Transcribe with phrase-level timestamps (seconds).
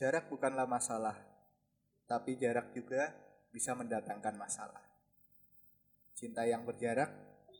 [0.00, 1.12] Jarak bukanlah masalah,
[2.08, 3.12] tapi jarak juga
[3.52, 4.80] bisa mendatangkan masalah.
[6.16, 7.12] Cinta yang berjarak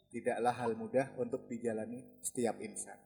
[0.09, 2.97] tidaklah hal mudah untuk dijalani setiap insan.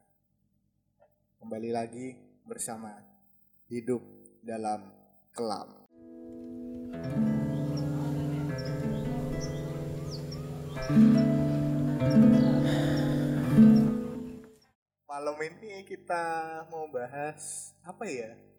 [1.43, 2.15] Kembali lagi
[2.47, 2.95] bersama
[3.67, 4.07] hidup
[4.39, 4.95] dalam
[5.35, 5.83] kelam.
[15.11, 16.23] Malam ini kita
[16.71, 18.54] mau bahas apa ya?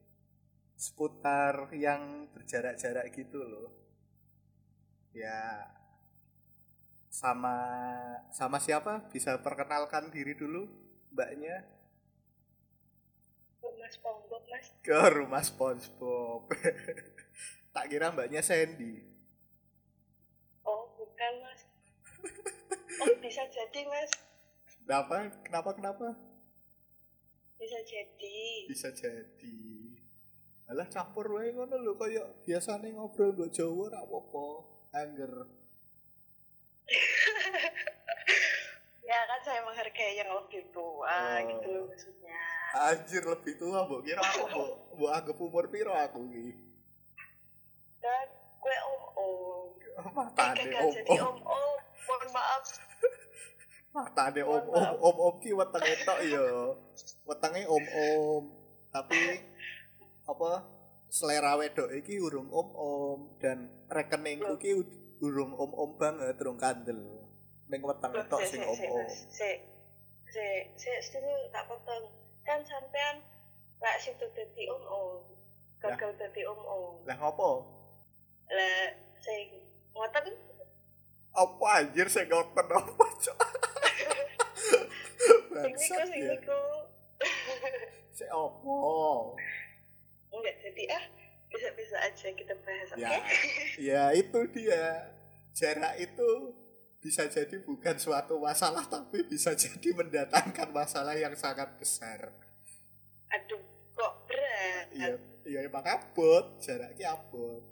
[0.76, 3.72] Seputar yang berjarak-jarak gitu loh.
[5.16, 5.72] Ya
[7.08, 7.56] sama
[8.36, 9.08] sama siapa?
[9.08, 10.68] Bisa perkenalkan diri dulu,
[11.16, 11.64] Mbaknya?
[13.64, 16.52] Rumah SpongeBob mas Ke rumah SpongeBob.
[17.74, 19.04] tak kira Mbaknya Sandy.
[20.64, 21.62] oh bukan mas
[23.00, 24.12] oh bisa jadi mas
[24.86, 25.28] Kenapa?
[25.42, 25.70] Kenapa?
[25.74, 26.08] Kenapa?
[27.56, 28.38] bisa jadi
[28.70, 29.85] Bisa jadi.
[30.66, 34.46] Alah campur wae ngono lho kaya biasane ngobrol nggo Jawa ora apa-apa.
[34.96, 35.34] Angger.
[39.06, 41.38] ya kan saya menghargai yang lebih tua Oh.
[41.46, 42.42] gitu loh maksudnya
[42.76, 46.54] Anjir lebih tua, Mbok kira aku Mbok Mbok anggap umur piro aku iki?
[48.02, 48.28] dan
[48.62, 49.70] gue om om
[50.14, 51.26] Matane gagal om jadi om.
[51.26, 52.64] om om mohon maaf
[53.98, 56.46] Matane om om om om ki wetenge tok ya.
[57.24, 58.44] Wetenge om om.
[58.92, 59.18] Tapi
[60.26, 60.52] apa
[61.10, 64.72] selera wedok iki urung om om dan rekeningku ki
[65.22, 67.00] urung om om banget, urung kandel.
[67.70, 68.98] Ning wetenge tok si sing si om si om.
[69.00, 69.50] mas si
[70.30, 72.04] si si sedulu tak potong
[72.46, 73.24] kan sampean
[73.80, 75.22] lak situ jadi om om
[75.82, 77.50] gagal jadi om om Lah ngopo?
[78.50, 78.86] lah
[79.22, 79.42] saya
[79.94, 80.26] ngotot
[81.36, 83.40] Apa anjir sing ngoten apa, Cok?
[85.62, 86.34] sing niku sing ya.
[86.36, 86.62] niku
[88.18, 88.76] Sing opo?
[90.36, 91.04] Enggak jadi ah
[91.48, 93.20] bisa-bisa aja kita bahas oke Ya,
[93.90, 95.08] ya itu dia.
[95.56, 96.30] Jarak itu
[97.00, 102.34] bisa jadi bukan suatu masalah tapi bisa jadi mendatangkan masalah yang sangat besar.
[103.28, 103.62] aduh
[103.92, 107.64] kok berat Iya, iya emang abot, jaraknya abot.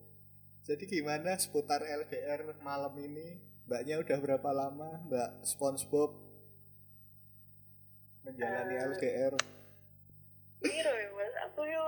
[0.63, 3.35] Jadi gimana seputar LDR malam ini?
[3.63, 6.11] Mbaknya udah berapa lama, Mbak SpongeBob
[8.23, 9.33] menjalani Eh, LDR?
[10.57, 11.83] Piro ya mas aku yo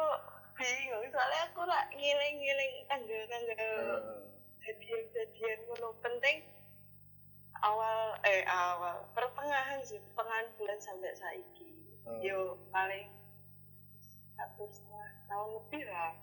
[0.56, 3.76] bingung soalnya aku lah ngiling-ngiling tanggal-tanggal
[4.64, 5.90] jadian-jadian ngono.
[6.00, 6.48] Penting
[7.60, 11.72] awal eh awal pertengahan sih pertengahan bulan sampai saiki.
[12.06, 13.12] Eh, yo paling
[14.36, 16.14] satu setengah tahun lebih lah.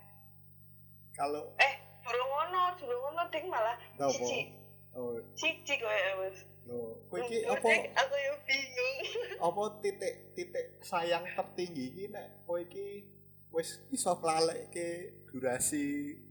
[1.13, 4.51] Kalau eh durung ngono durung ngono ding malah cici
[4.97, 6.39] oh, cici kowe ya mas.
[6.65, 6.97] No.
[7.13, 7.69] Kowe iki apa?
[8.01, 8.97] aku yo bingung.
[9.43, 12.47] Apa titik-titik sayang tertinggi iki nek?
[12.49, 13.05] Kowe iki
[13.53, 14.89] wis iso nglalekke
[15.29, 15.85] durasi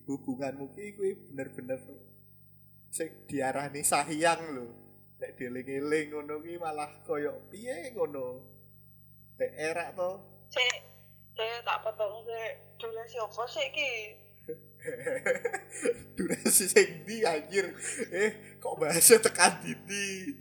[0.09, 1.79] hubunganmu ki kuwi bener-bener
[2.91, 4.67] sing diarani sayang lho.
[5.21, 8.41] Nek dieling-eling ngono ki malah koyo piye ngono?
[9.37, 10.09] Nek erak to?
[10.49, 10.77] Cek,
[11.37, 12.51] cek tak potong cek
[12.81, 13.93] durasi apa sih ki?
[16.17, 17.69] durasi sing ndi anjir?
[18.09, 20.33] Eh kok bahasa tekan didi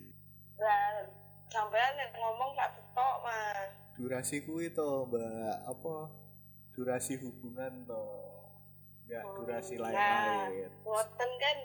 [0.57, 1.05] Lah,
[1.49, 3.69] sampean ngomong gak tetok mas.
[3.97, 5.57] durasi kuwi to mbak.
[5.69, 6.09] Apa
[6.81, 8.05] durasi hubungan to
[9.05, 9.93] ya Oh, durasi nah.
[9.93, 11.57] lain-lain Ngoten kan,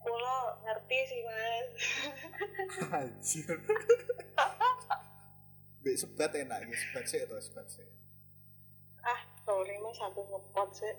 [0.00, 1.68] kulo ngerti sih mas.
[3.04, 3.52] Anjir.
[5.82, 7.84] Mbak sebat enak ya, sebat sih atau sebat sih.
[9.02, 10.94] ah, sorry mas, aku ngepot sih.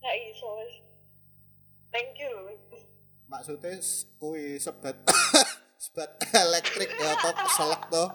[0.00, 0.74] Gak iso mas.
[1.88, 2.58] Thank you loh.
[3.30, 3.78] Maksudnya
[4.18, 4.98] kuwi sebat
[5.84, 8.08] sebat elektrik ya atau keselak toh.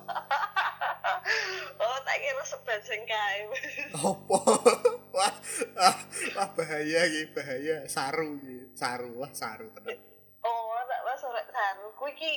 [1.84, 3.40] oh, tak kira sebat kae.
[3.50, 3.64] Mas.
[4.00, 4.38] Opo?
[5.18, 5.34] wah,
[5.80, 5.98] ah,
[6.36, 7.86] wah bahaya iki, bahaya.
[7.90, 9.98] Saru iki, saru, wah saru tenan.
[10.44, 11.16] oh, tak ora
[11.50, 11.88] saru.
[11.98, 12.34] Kuwi ki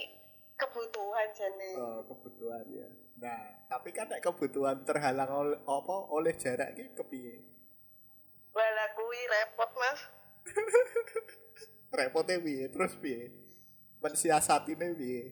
[0.57, 1.71] kebutuhan jane.
[1.77, 2.89] Oh, kebutuhan ya.
[3.23, 7.37] Nah, tapi kan nek kebutuhan terhalang oleh apa oleh jarak iki kepiye?
[8.53, 10.01] Wala kuwi repot mas.
[11.97, 12.67] Repotnya piye?
[12.73, 13.31] Terus piye?
[14.01, 15.25] Mensiasatine piye?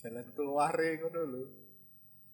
[0.00, 1.42] Jalan keluare ngono lho.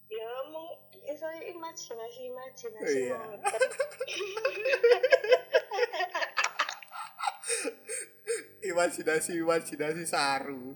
[0.08, 0.68] Ya, mung
[1.04, 3.20] iso imajinasi imajinasi Oh, iya.
[8.64, 10.74] imajinasi imajinasi saru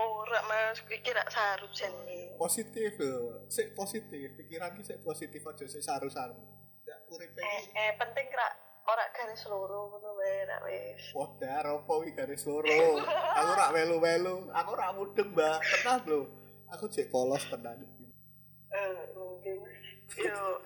[0.00, 2.32] Ora mas, iki rak saru jane.
[2.40, 6.40] positif loh sik positif pikiran ki sik positif aja sik saru saru
[6.88, 8.52] ya urip Eh, eh penting rak
[8.88, 11.04] ora garis loro ngono wae rak wis.
[11.14, 12.66] Wadah, opo iki garis loro.
[13.38, 15.58] Aku rak melu-melu, aku rak mudeng, Mbak.
[15.62, 16.20] Tenang lho.
[16.74, 17.78] Aku jek polos tenan
[18.70, 19.58] eh mungkin.
[20.14, 20.62] Yo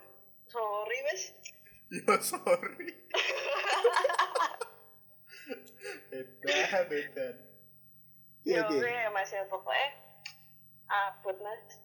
[0.49, 1.23] sorry wes.
[1.93, 2.89] Yo sorry.
[6.11, 7.27] Beda beda.
[8.45, 9.89] Yo gue masih ya, pokoknya
[10.89, 11.81] abut mas.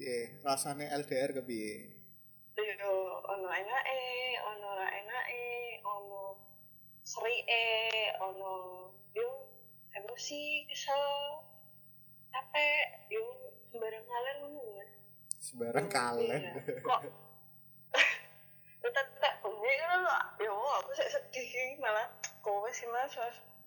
[0.00, 1.92] Iya, rasanya LDR kebi
[2.56, 2.92] Yo,
[3.24, 6.40] ono enak eh, ono ra enak eh, ono
[7.04, 8.52] seri eh, ono
[9.16, 9.28] yo
[9.96, 11.04] emosi kesel
[12.32, 13.24] capek yo
[13.72, 14.99] sembarang kalian ngomong
[15.50, 16.38] sembarang iya.
[16.80, 17.00] Kok
[18.80, 20.16] tetep tak bengi lho.
[20.40, 22.06] Yo, aku sik sedih malah
[22.40, 23.12] kowe sih mas.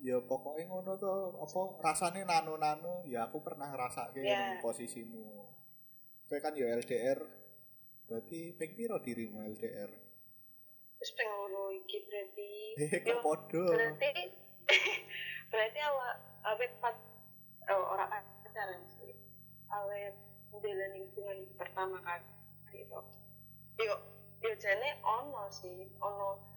[0.03, 4.59] ya pokoknya ngono tuh apa rasanya nano nano ya aku pernah ngerasa kayak Ya.
[4.59, 5.47] posisimu
[6.27, 7.24] kayak kan ya LDR
[8.03, 9.88] berarti ping piro dirimu LDR
[11.00, 12.51] Terus ngono iki berarti.
[12.83, 14.12] hehe Yo, kok podo berarti
[15.56, 16.15] berarti awak
[16.51, 16.95] awet pat
[17.71, 18.12] oh, orang
[18.44, 19.15] pacaran sih
[19.71, 20.12] awet
[20.54, 22.26] menjalani hubungan pertama kali
[22.78, 23.02] itu
[23.82, 24.00] yuk
[24.46, 26.54] yuk jane ono sih ono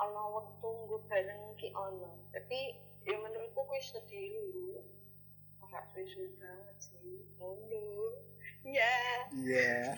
[0.00, 2.10] ono waktu gue bareng ki ono.
[2.32, 2.58] Tapi
[3.04, 4.80] ya menurutku gue sedih dulu
[5.70, 7.84] nggak suwe banget sih ngono.
[8.66, 8.96] Ya
[9.36, 9.94] iya.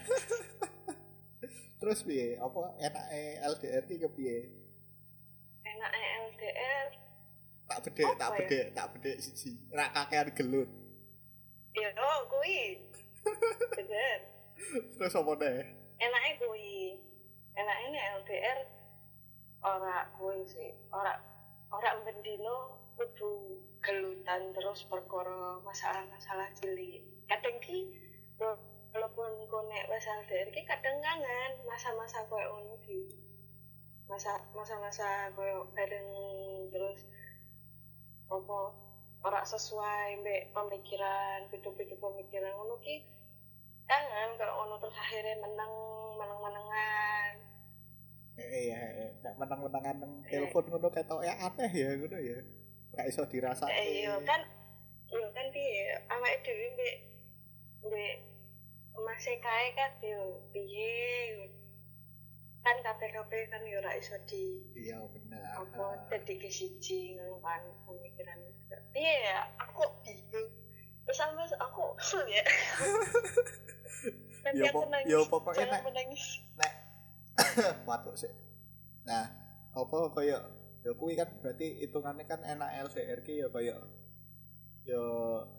[1.80, 2.38] Terus piye?
[2.38, 4.38] Apa enake LDR ki kepiye?
[5.66, 6.88] Enaknya LDR
[7.72, 8.36] tak bedek tak ya?
[8.36, 9.56] bedek tak bedek siji.
[9.72, 10.70] Rak kakean gelut.
[11.72, 11.88] Ya
[12.28, 12.84] kui
[13.72, 14.18] bener.
[14.96, 15.60] Terus apa deh?
[15.98, 16.98] Enaknya kui.
[17.52, 18.58] Enaknya nih LDR
[19.62, 20.70] ora kui sih.
[20.90, 21.18] Ora
[21.70, 27.02] ora bendino kudu gelutan terus perkara masalah-masalah cilik.
[27.26, 27.88] Kadang ki
[28.38, 28.60] wa-
[28.92, 33.08] walaupun konek wes LDR ki kadang kangen masa-masa koyo ngono ki.
[34.10, 36.08] Masa masa-masa koyo bareng
[36.68, 37.00] terus
[38.28, 38.58] apa
[39.22, 42.52] ora sesuai mbek pemikiran beda-beda pemikiran.
[42.58, 43.06] Ngono ki
[43.86, 45.72] kangen kalau ngono terus akhirnya menang
[46.18, 47.34] menang menangan
[48.32, 52.38] eh iya eh, nek menang-menangan nang telepon ngono ketok ya aneh ya ngono ya.
[52.92, 54.40] Gak iso dirasa eh iya kan
[55.12, 55.96] iya kan piye?
[56.08, 56.94] Awake dhewe mbek
[57.84, 58.14] mbek
[58.92, 61.48] masih kae kan yo piye
[62.62, 65.66] kan kabeh-kabeh kan yo ora iso di iya benar.
[65.66, 68.38] apa dadi ke siji ngono kan pemikiran
[68.94, 70.48] piye ya aku bingung.
[71.02, 72.42] Terus sampe aku kesel ya?
[74.46, 75.10] Nanti Ya, aku nangis.
[75.10, 76.24] ya, pokoknya nek- menangis.
[77.88, 78.30] watuk sih
[79.02, 79.26] nah
[79.74, 80.38] apa kaya
[80.84, 82.86] ya kuwi kan berarti hitungannya kan enak
[83.24, 83.74] ki ya kaya
[84.86, 85.02] ya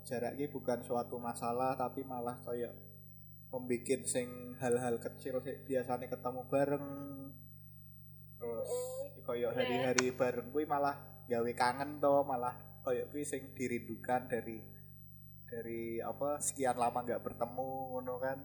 [0.07, 2.71] jarak ki bukan suatu masalah tapi malah kaya
[3.53, 6.88] membikin sing hal-hal kecil sih biasanya ketemu bareng.
[8.41, 8.69] Terus
[9.23, 10.97] kaya hari-hari bareng kuwi malah
[11.29, 14.57] gawe kangen to malah kaya kuwi sing dirindukan dari
[15.45, 18.39] dari apa sekian lama nggak bertemu ngono kan.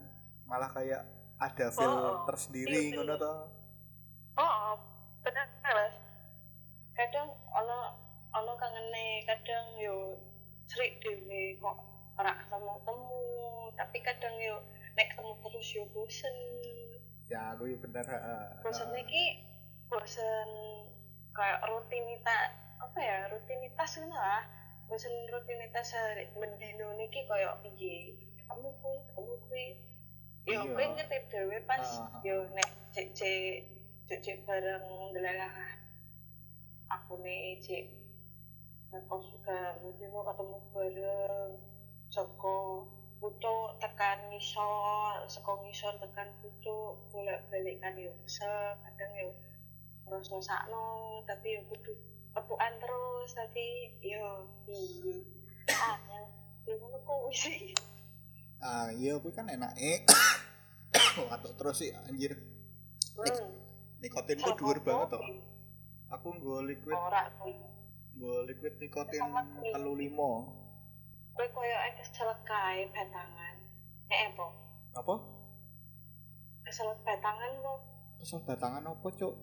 [0.44, 1.02] Malah kayak
[1.40, 3.24] ada feel Oh, tersendiri iya, ngono bener.
[3.24, 3.34] to.
[4.38, 4.74] Oh,
[5.24, 5.94] benar mas.
[6.92, 7.78] Kadang ono
[8.36, 10.20] ono kangene, kadang yo
[10.68, 11.76] sering dewe kok
[12.18, 13.24] ora ketemu temu,
[13.72, 14.58] tapi kadang yo
[14.98, 16.36] nek ketemu terus yo bosen.
[17.30, 18.44] ya kuwi bener heeh.
[18.66, 19.46] Bosen iki
[19.86, 20.48] bosen
[21.30, 22.50] kayak rutinitas
[22.82, 24.42] apa ya rutinitas ngono lah.
[24.90, 28.16] Bosen rutinitas sehari mendino niki koyo piye?
[28.42, 29.66] Ketemu kuwi, ketemu kuwi.
[30.48, 30.72] Yo Iya.
[30.72, 32.18] kuwi ngerti dhewe pas Ah.
[32.24, 33.68] yo nek cek cek
[34.08, 35.52] cek cek bareng delalah
[36.88, 37.84] aku nih cek
[38.88, 41.52] ngekos juga mungkin mau ketemu bareng
[42.08, 49.34] soko butuh tekan ngisor soko ngisor tekan butuh bolak balik kan yuk kesel kadang yuk
[50.06, 51.92] terus sakno tapi yuk kudu
[52.30, 55.26] ketuan terus tapi yo piye?
[55.68, 56.30] Ah yang
[56.62, 57.74] bingung kok sih
[58.62, 60.06] ah iya kuwi kan enake
[61.30, 62.38] watuk terus sih anjir.
[63.18, 63.50] Hmm.
[63.98, 65.18] nikotin ku dhuwur banget to
[66.14, 67.54] aku nggo liquid ora kuwi.
[68.14, 69.74] Nggo liquid nikotin Sama kuwi.
[69.74, 70.30] telu limo
[71.38, 73.54] kowe koyo kesel kae batangan.
[74.10, 74.46] Eh apa?
[74.98, 75.14] Apa?
[76.66, 77.78] Kesel batangan lo
[78.18, 79.34] kesel batangan apa cuk?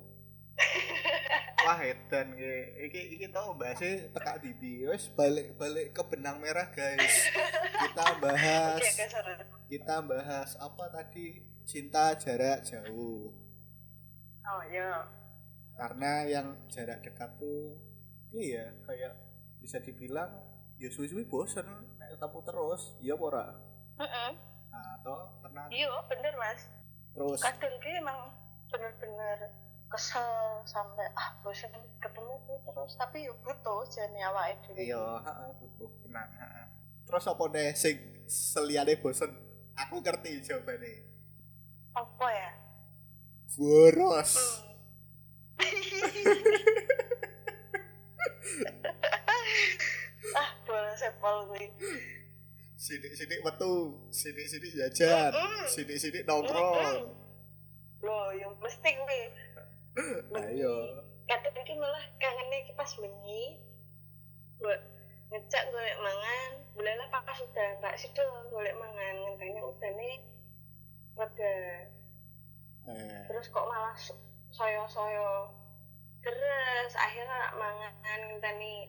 [1.66, 2.52] Wah edan iki
[2.92, 4.84] iki iki tau bahasnya tekak didi.
[4.84, 7.32] Wes balik balik ke benang merah guys.
[7.80, 8.84] Kita bahas
[9.72, 11.48] kita bahas apa tadi?
[11.64, 13.32] Cinta jarak jauh.
[14.44, 15.00] Oh iya.
[15.80, 17.80] Karena yang jarak dekat tuh
[18.36, 19.16] iya kayak
[19.64, 21.64] bisa dibilang ya suwi-suwi bosen
[22.00, 23.46] nek ketemu terus iya apa ora?
[23.96, 24.32] Heeh.
[24.72, 26.62] nah toh karena iya bener mas.
[27.16, 27.40] Terus?
[27.40, 28.20] Kadang ki emang
[28.68, 29.56] bener-bener
[29.88, 30.28] kesel
[30.68, 31.72] sampai ah bosan
[32.04, 32.92] ketemu tuh terus.
[33.00, 34.84] Tapi yuk butuh jadi awake dhewe.
[34.84, 36.66] Iya heeh butuh tenang heeh.
[37.06, 37.96] terus apa deh sing
[38.28, 39.32] seliane bosen?
[39.76, 41.04] Aku ngerti jawabannya
[41.96, 42.52] apa ya?
[43.56, 44.34] Boros.
[44.36, 44.76] Hmm.
[52.76, 53.74] sidik-sidik metu
[54.10, 55.64] sidik-sidik jajan Mm-mm.
[55.66, 57.24] sidik-sidik nongkrong
[58.04, 59.22] Loh, yang mesti gue.
[60.38, 60.76] ayo
[61.26, 63.58] Kadang iki malah kangennya pas bengi.
[64.56, 64.76] Gue
[65.32, 68.22] ngecek golek mangan, belalah pas sudah tak situ
[68.52, 70.12] golek mangan, ngenteni udane
[71.18, 71.56] reda.
[72.86, 74.22] eh, Terus kok malah so-
[74.52, 75.50] soyo-soyo
[76.22, 78.86] terus akhirnya mangan ngenteni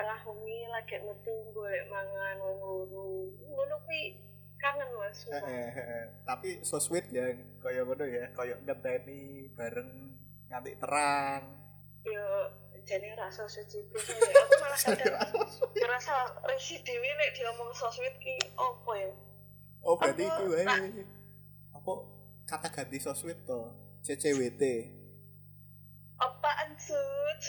[0.00, 3.28] tengah bengi lagi metu golek mangan wong loro.
[3.36, 4.16] Ngono kuwi
[4.56, 5.28] kangen Mas.
[5.28, 6.04] eh, eh, eh.
[6.24, 7.28] tapi so sweet ya
[7.60, 10.16] kaya ngono ya kaya ngenteni bareng
[10.48, 11.44] nganti terang.
[12.08, 12.24] Yo
[12.88, 14.16] jane rasa suci piye.
[14.40, 15.20] Aku malah kadang
[15.76, 16.14] ngerasa
[16.48, 19.12] risi dewi nek diomong sosmed ki opo ya?
[19.84, 20.64] Oh berarti itu wae.
[21.76, 21.92] Apa
[22.48, 23.68] kata ganti so sweet to?
[24.00, 24.96] CCWT
[26.20, 27.40] apaan sud?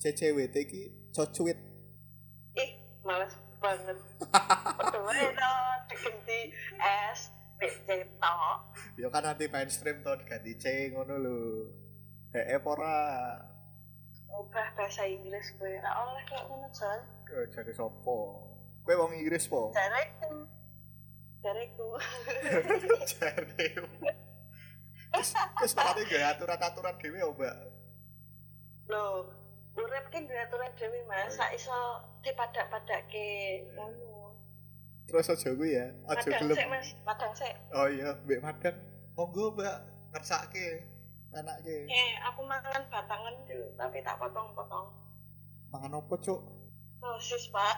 [0.00, 1.58] CCWT ki cocuit.
[2.58, 2.70] Ih
[3.06, 3.96] males banget.
[4.34, 5.54] Padahal itu
[5.88, 6.40] diganti
[6.82, 7.30] S
[8.20, 8.60] tok
[8.98, 11.38] ya kan nanti mainstream to ganti C ngono lho.
[12.34, 13.38] Eh ora?
[14.34, 15.78] Ubah bahasa Inggris gue.
[15.78, 17.00] Ra oleh kayak ngono Jon.
[17.30, 18.50] Eh, jadi sopo
[18.84, 19.72] kowe wong Inggris po?
[19.72, 20.44] Jareku
[21.40, 21.88] jareku
[23.06, 23.46] Jare.
[25.14, 27.56] Terus terus makanya gak aturan-aturan dhewe ya, Mbak.
[28.90, 29.30] loh
[29.74, 31.74] urip ki aturan dhewe Mas sak iso
[32.22, 33.26] dipadak-padake
[33.74, 34.34] ngono
[35.04, 36.56] Terus aja kuwi ya, aja madang gelem.
[36.56, 38.76] sik Mas madang sik Oh iya, Mbak Madang.
[39.14, 39.76] Monggo, Mbak,
[40.16, 40.66] ngersake.
[41.34, 41.76] Enake.
[41.86, 44.86] Eh, aku mangan batangan dulu, tapi tak potong-potong.
[45.70, 46.40] Mangan opo, Cuk?
[46.98, 47.74] Sosis, Pak.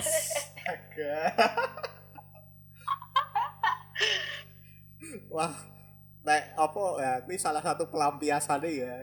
[0.00, 1.18] Astaga.
[5.30, 5.54] Wah,
[6.24, 8.96] nek apa ya, kuwi salah satu pelampiasane ya.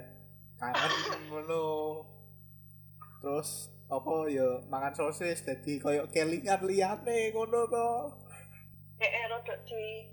[0.57, 0.91] Kangen
[1.31, 1.63] ngono.
[3.23, 8.11] Terus apa ya mangan sosis dadi koyo kelingan liyane ngono to.
[8.99, 10.11] Eh, rodok di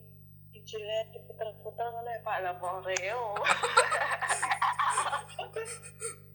[0.55, 2.39] dijilat, diputer-puter ngono ya, Pak.
[2.43, 3.35] Lah kok Oreo.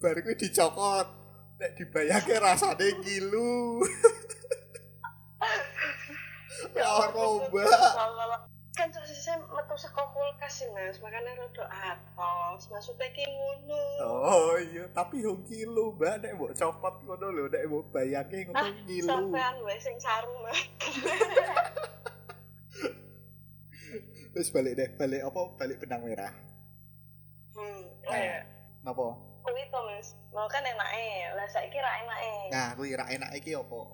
[0.04, 1.08] Bar kuwi dicokot.
[1.56, 3.80] Nek dibayangke rasane ngilu.
[6.76, 7.08] Ya ora,
[7.52, 8.55] Mbak.
[9.76, 11.04] Metu saka kulkas sih, Mas.
[11.04, 12.72] Makanya rodok atos.
[12.72, 13.84] Maksudnya ki ngono.
[14.08, 18.56] Oh iya, tapi yo ngilu, Mbak, nek mbok copot ngono lho, nek mbok bayangke ngono
[18.56, 19.04] Ah, ngilu.
[19.04, 20.56] Sampean wae sing saru, Mas.
[24.32, 25.42] Terus balik deh, balik apa?
[25.60, 26.32] Balik benang merah.
[27.60, 27.84] Hmm.
[28.08, 28.16] Eh.
[28.16, 28.40] Eh,
[28.80, 29.12] Napa?
[29.44, 30.16] kuwi to, Mas.
[30.32, 31.36] Mau kan enake.
[31.36, 32.32] Lah saiki ra enake.
[32.48, 33.92] Nah, kuwi ra enak iki apa?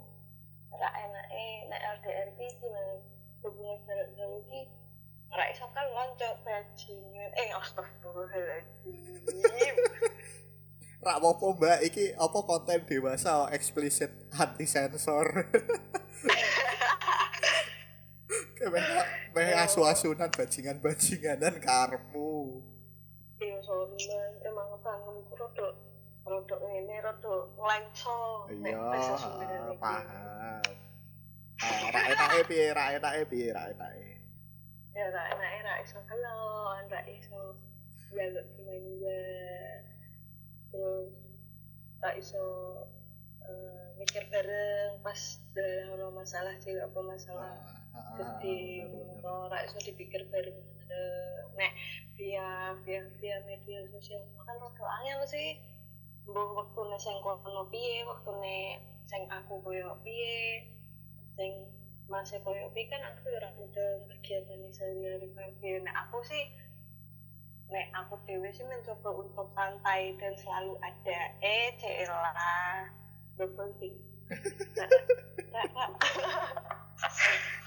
[0.78, 2.48] ra enake nek LDR ki
[3.42, 4.81] hubungan jarak jauh ki
[5.32, 9.76] ra iso kan loncat bajingan eh astagfirullahaladzim
[11.02, 15.34] Ra apa Mbak, iki apa konten dewasa eksplisit anti sensor.
[18.54, 22.62] Kayak meh asu-asunan bajingan-bajinganan karepmu.
[23.42, 23.98] iya sorry
[24.46, 25.74] emang tanganku rodok
[26.30, 30.62] rodok ini rodok lengso nek Iya, paham.
[31.58, 34.11] Ah, ra enake piye, ra enake piye, ra enake.
[34.98, 37.56] Ya ra enake ra iso kelon ra iso
[38.12, 39.20] jaluk dimanja
[40.72, 41.12] terus
[42.04, 42.44] ra iso
[43.48, 45.22] eh, mikir bareng pas
[45.56, 47.56] dalam masalah sih apa masalah
[47.92, 49.20] Ah, ah, gede bener, bener.
[49.20, 49.52] ngono.
[49.52, 50.56] ora iso dipikir bareng
[50.88, 51.76] eh, nek
[52.16, 54.24] via via via media sosial.
[54.48, 55.60] Kan rada angel sih.
[56.24, 58.80] Mbok wektune sing kono piye wektune
[59.12, 60.72] sing aku koyo piye
[61.36, 61.52] sing
[62.12, 66.44] masih koyo kan aku ora udah kegiatan sehari-hari kabeh nek aku sih
[67.72, 71.20] nek aku dewe sih mencoba untuk santai dan selalu ada.
[71.40, 72.84] Eh celah ra,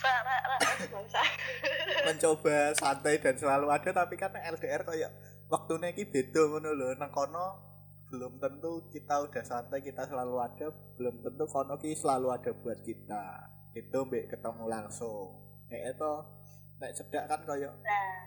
[0.05, 0.61] ra, ra,
[0.93, 1.23] bangsa.
[2.05, 5.09] mencoba santai dan selalu ada tapi kan LDR kayak
[5.49, 6.93] waktunya iki beda ngono lho.
[7.01, 7.73] Nang kono
[8.13, 10.69] belum tentu kita udah santai kita selalu ada.
[11.01, 15.35] Belum tentu kono ki selalu ada buat kita itu mbek ketemu langsung.
[15.67, 16.13] Nek itu
[16.79, 18.19] nek cedak kan kayak Nah,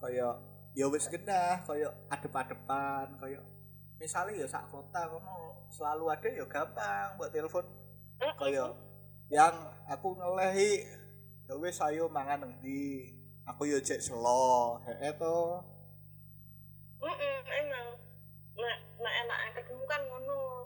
[0.00, 0.34] kayak
[0.72, 3.44] ya wis genah kayak adep-adepan kayak
[4.00, 7.64] misalnya ya sak kota kono selalu ada ya gampang buat telepon.
[8.40, 8.72] Kayak
[9.28, 10.88] yang aku ngelehi
[11.44, 13.12] ya wis ayo mangan endi
[13.44, 14.80] aku yo cek selo.
[14.88, 15.60] Heeh to
[17.04, 17.88] Mm-mm, emang.
[18.56, 20.63] Nah nah enak ketemu kan ngono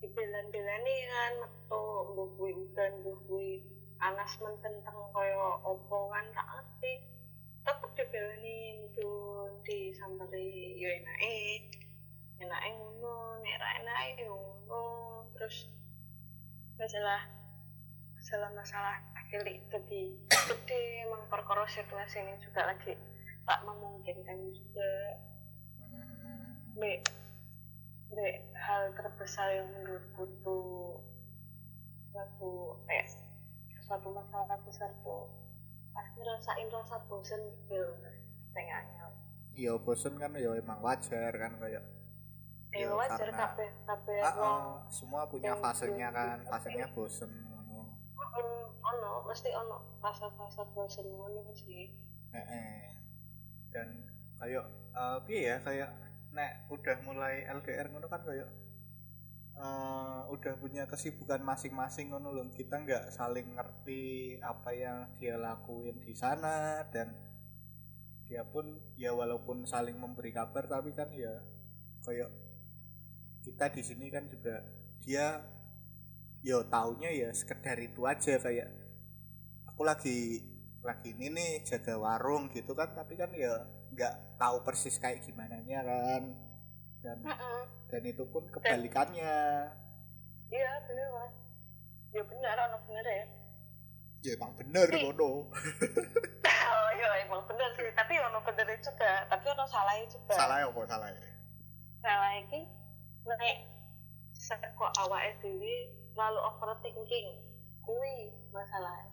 [0.00, 3.60] dibelan-belani kan metu mbok kuwi udan mbok kuwi
[4.00, 6.92] panas mententeng kaya opo kan tak ngerti.
[7.60, 9.10] Tetep dibelani itu
[9.62, 11.36] disamperi yo enake
[12.40, 14.82] enake ngono nek ra enake ngono.
[15.36, 15.68] Terus
[16.80, 17.28] masalah
[18.16, 18.96] masalah masalah
[19.30, 22.98] cilik jadi gede emang perkara situasi ini juga lagi
[23.46, 24.90] tak memungkinkan juga.
[26.74, 26.98] Be,
[28.10, 30.98] be hal terbesar yang menurutku tuh
[32.10, 32.50] suatu
[32.86, 33.06] eh
[33.80, 35.30] suatu masalah besar tuh
[35.90, 37.82] pasti rasain rasa bosen gitu
[38.50, 39.06] tengahnya
[39.54, 41.84] iya bosen kan ya emang wajar kan kayak
[42.70, 47.82] eh Ya, wajar karena- kabeh kabeh ah, ah, semua punya fasenya kan fasenya bosen ngono.
[48.14, 51.90] Mm, ono mesti ono fase-fase bosen ngono sih
[52.30, 52.94] Eh, eh.
[53.70, 54.66] dan kayak
[55.26, 55.90] piye ya kayak
[56.34, 58.48] nek udah mulai LDR ngono kan kayak
[59.60, 66.00] eh udah punya kesibukan masing-masing ngono loh kita nggak saling ngerti apa yang dia lakuin
[66.00, 67.12] di sana dan
[68.24, 71.42] dia pun ya walaupun saling memberi kabar tapi kan ya
[72.06, 72.30] kayak
[73.42, 74.62] kita di sini kan juga
[75.02, 75.42] dia
[76.40, 78.40] yo taunya ya sekedar itu aja.
[78.40, 78.68] Kayak
[79.68, 80.40] aku lagi
[80.80, 82.92] lagi ini nih jaga warung gitu kan.
[82.96, 86.22] Tapi kan ya nggak tahu persis kayak gimana nya kan.
[87.00, 87.62] Dan Mm-mm.
[87.88, 89.36] dan itu pun kebalikannya.
[90.50, 91.34] Iya bener mas.
[92.12, 93.24] Ya bener ono bener ya.
[94.20, 95.48] Ya emang bener Tapi- ngono
[96.76, 97.88] oh iya emang bener sih.
[97.96, 100.34] Tapi ono bener juga tapi ono salahnya juga.
[100.36, 101.20] Salah ya kok salah ya?
[102.00, 102.60] Salah iki
[103.24, 103.56] nek
[104.34, 105.76] seko awake dhewe
[106.16, 107.28] lalu overthinking
[107.80, 109.06] kuwi masalah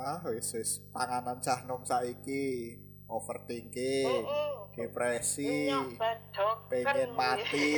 [0.00, 0.80] ah wis wis.
[0.90, 2.76] Panganan cah nom saiki
[3.10, 4.54] overthinking Heeh.
[4.78, 7.68] depresi Nyoba dokter pengen mati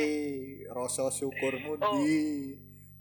[0.69, 2.23] rasa syukurmu ndi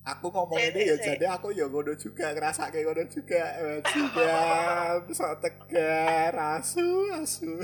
[0.03, 3.43] aku ngomong ini ya jadi aku ya ngono juga ngerasa kayak ngono juga.
[3.87, 7.55] Bajingan sok tegar asu asu.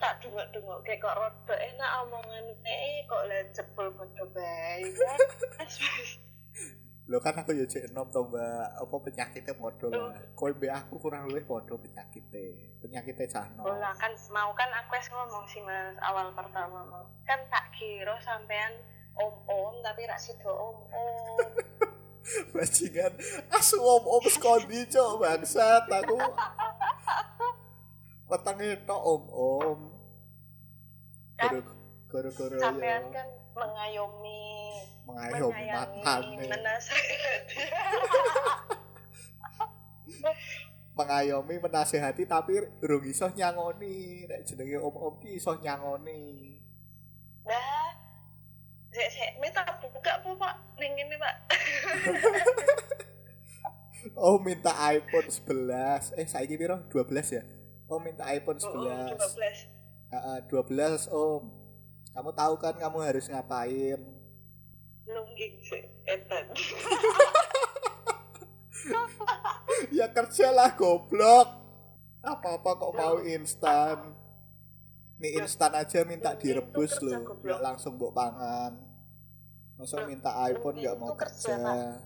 [0.00, 4.82] Tak dungok-dungok kayak kok rada enak omongan eh kok lah jebol padha bae
[7.12, 8.72] lo kan aku ya cek nom to mbak.
[8.80, 12.72] Apa penyakitnya podo lah kowe mbak aku kurang lebih podo penyakitnya.
[12.80, 17.04] Penyakitnya Oh lah kan mau kan aku es ngomong sih mas awal pertama mau.
[17.28, 18.80] Kan tak kira sampean
[19.20, 21.52] om om tapi rak sido om om
[22.56, 23.12] bajingan.
[23.52, 26.16] Asu om om skondi cok bangsat aku.
[28.32, 29.80] Petangnya tok om om
[31.36, 31.60] Kan
[32.08, 34.61] goro goro goro sampean ya kan mengayomi
[35.12, 37.60] mengayomi matane menasehati
[40.98, 44.28] mengayomi menasehati tapi urung iso nyangoni.
[44.28, 46.60] Nek jenenge om om ki iso nyangoni.
[47.44, 47.96] Dah
[48.92, 49.30] sik sik.
[49.40, 50.54] Minta buka bu pak?
[50.76, 51.34] Ning ini pak.
[54.18, 56.74] Oh minta iPhone 11 eh saiki piro?
[56.90, 57.46] 12 ya?
[57.86, 59.56] Oh minta iPhone Oh, 11 dua belas.
[60.10, 61.46] Ah, ah, 12 om.
[62.10, 64.02] Kamu tahu kan kamu harus ngapain
[65.06, 66.46] nungging sih edan
[69.96, 71.48] ya kerjalah goblok.
[72.22, 74.14] Apa-apa kok mau instan.
[75.18, 78.74] Mie instan aja minta direbus loh nggak langsung mbok pangan.
[79.78, 81.98] Masa minta iPhone nggak mau kerja, kerja?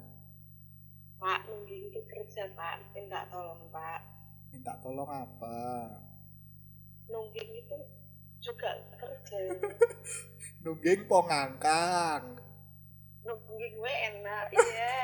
[1.21, 1.41] Pak.
[1.49, 2.77] nungging itu kerja pak.
[2.93, 4.01] Minta tolong pak.
[4.53, 5.57] Minta tolong apa?
[7.09, 7.77] Nungging itu
[8.41, 9.39] juga kerja.
[10.65, 11.25] Nungging po
[13.27, 14.95] nungging gue enak iya.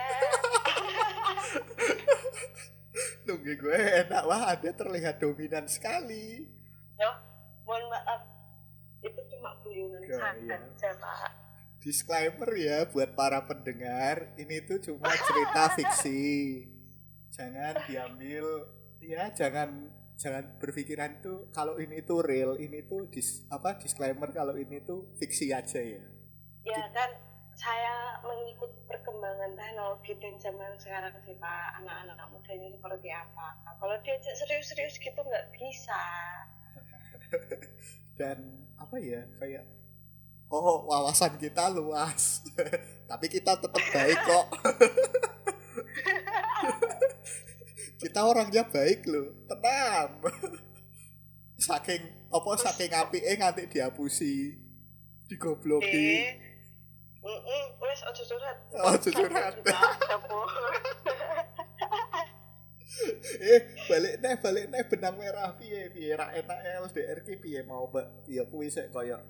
[3.27, 4.23] Nungging gue enak.
[4.27, 6.47] Wah ada terlihat dominan sekali.
[7.63, 8.21] Mohon maaf.
[9.03, 10.57] Itu cuma guyonan Ya, iya.
[10.59, 11.31] saja pak.
[11.83, 16.63] Disclaimer ya buat para pendengar ini tuh cuma cerita fiksi.
[17.35, 18.45] Jangan diambil
[19.03, 24.55] ya jangan jangan berpikiran tuh kalau ini tuh real ini tuh dis, apa disclaimer kalau
[24.55, 26.03] ini tuh fiksi aja ya.
[26.63, 27.11] Ya kan
[27.62, 31.79] saya mengikut perkembangan teknologi dan zaman sekarang sih pak.
[31.79, 33.55] Anak-anak muda ini seperti apa?
[33.79, 36.03] Kalau diajak serius-serius gitu nggak bisa.
[38.18, 39.62] Dan apa ya kayak
[40.51, 42.42] oh wawasan kita luas.
[43.11, 44.46] Tapi kita tetap baik kok.
[48.03, 50.18] Kita orangnya baik loh tenang.
[51.55, 52.03] Saking
[52.35, 54.59] apa saking api eh nganti dihapusi
[55.31, 56.35] digobloki
[57.23, 58.59] wes ojo curhat.
[58.75, 59.55] Ojo curhat.
[60.11, 60.51] Dapur.
[63.43, 66.19] eh balik neh balik neh benang merah piye piye?
[66.19, 67.63] Ra enak LDR ki piye?
[67.63, 69.23] Mau mbak ya kuwi sik kaya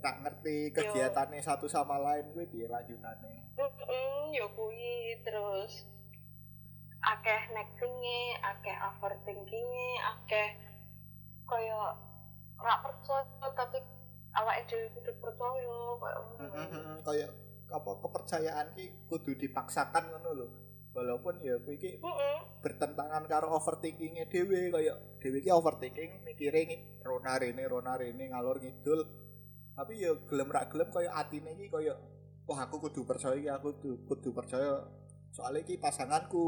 [0.00, 3.58] ra ngerti kegiatannya satu sama lain kuwi piye lanjutane?
[3.58, 5.84] Mm, yo kuwi terus
[7.00, 10.48] akeh nextinge, akeh overthinkinge, akeh
[11.48, 11.96] kaya
[12.60, 13.80] ora percaya tapi
[14.30, 16.18] awake dhewe kudu percaya kaya
[17.02, 17.30] kayak
[17.70, 20.48] apa kepercayaan ki kudu dipaksakan ngono lho.
[20.90, 22.36] Walaupun ya kuwi iki Heeh.
[22.58, 28.58] bertentangan karo overthinkingnya dhewe kaya dhewe iki overthinking mikire ngi- rona rene rona rene ngalor
[28.58, 29.06] ngidul.
[29.78, 31.94] Tapi ya gelem rak gelem kaya atine iki kaya
[32.50, 34.82] wah aku kudu percaya iki aku kudu, kudu percaya.
[35.30, 36.42] Soalnya iki pasanganku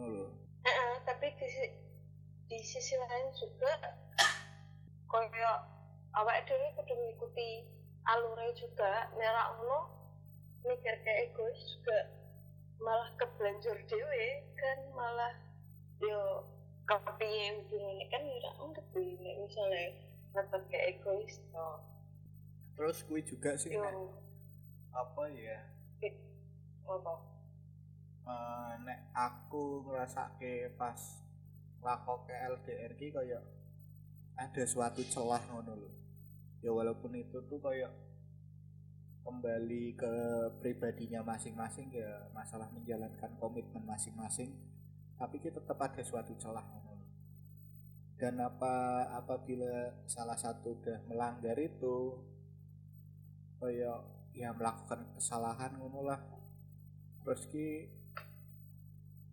[0.00, 0.26] ngono lho.
[0.64, 1.46] Heeh, tapi di,
[2.48, 3.70] di sisi lain juga
[5.12, 5.52] koyo
[6.16, 7.48] awake dhewe kudu ngikuti
[8.08, 9.12] alure juga.
[9.16, 9.78] Nek ngono
[10.66, 11.98] mikir kayak egois juga
[12.80, 14.26] malah kebelanjur dhewe
[14.56, 15.32] kan malah
[16.00, 16.44] yo
[16.86, 19.84] kepiye hubungannya kan ora ngerti nek misalnya
[20.32, 21.68] tetep kayak egois to.
[22.76, 23.84] Terus kuwi juga sih yo.
[23.84, 23.96] Nek,
[24.92, 25.58] apa ya?
[26.86, 27.14] Apa?
[28.26, 30.98] Eh, nek aku ngrasake pas
[31.78, 33.38] lakoke LDR ki kaya
[34.36, 35.95] ada suatu celah ngono lho.
[36.66, 37.86] Ya walaupun itu tuh kaya
[39.22, 40.14] kembali ke
[40.58, 44.50] pribadinya masing-masing ya masalah menjalankan komitmen masing-masing
[45.14, 46.66] tapi kita tetap ada suatu celah.
[48.18, 52.18] Dan apa apabila salah satu udah melanggar itu
[53.62, 54.02] kaya
[54.34, 56.20] ya melakukan kesalahan ngono lah
[57.24, 57.88] terus ki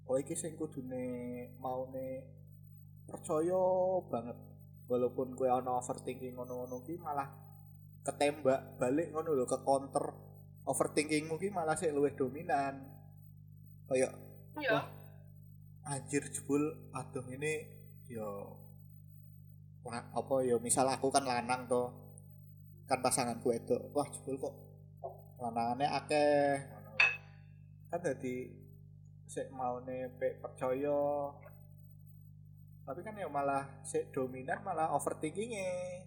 [0.07, 2.23] kowe iki sing kudune maune
[3.07, 3.63] percaya
[4.07, 4.52] banget
[4.87, 7.29] walaupun kowe ana overthinking ngono-ngono ki malah
[8.03, 10.05] ketembak balik ngono lho ke counter.
[10.63, 12.83] Overthinkingmu ki malah sik luwih dominan.
[13.87, 14.15] Kayak
[14.59, 14.79] iya.
[15.83, 16.63] Anjir jebul
[16.95, 17.67] aduh ini
[18.07, 18.55] yo
[19.83, 21.91] wah, apa yo misal aku kan lanang to
[22.87, 24.55] kan pasanganku itu wah jebul kok
[25.39, 26.55] lanangannya akeh.
[27.91, 28.35] Kan jadi
[29.27, 31.27] sik maune pe percaya
[32.83, 36.03] tapi kan ya malah sik dominan malah overthinkingnya.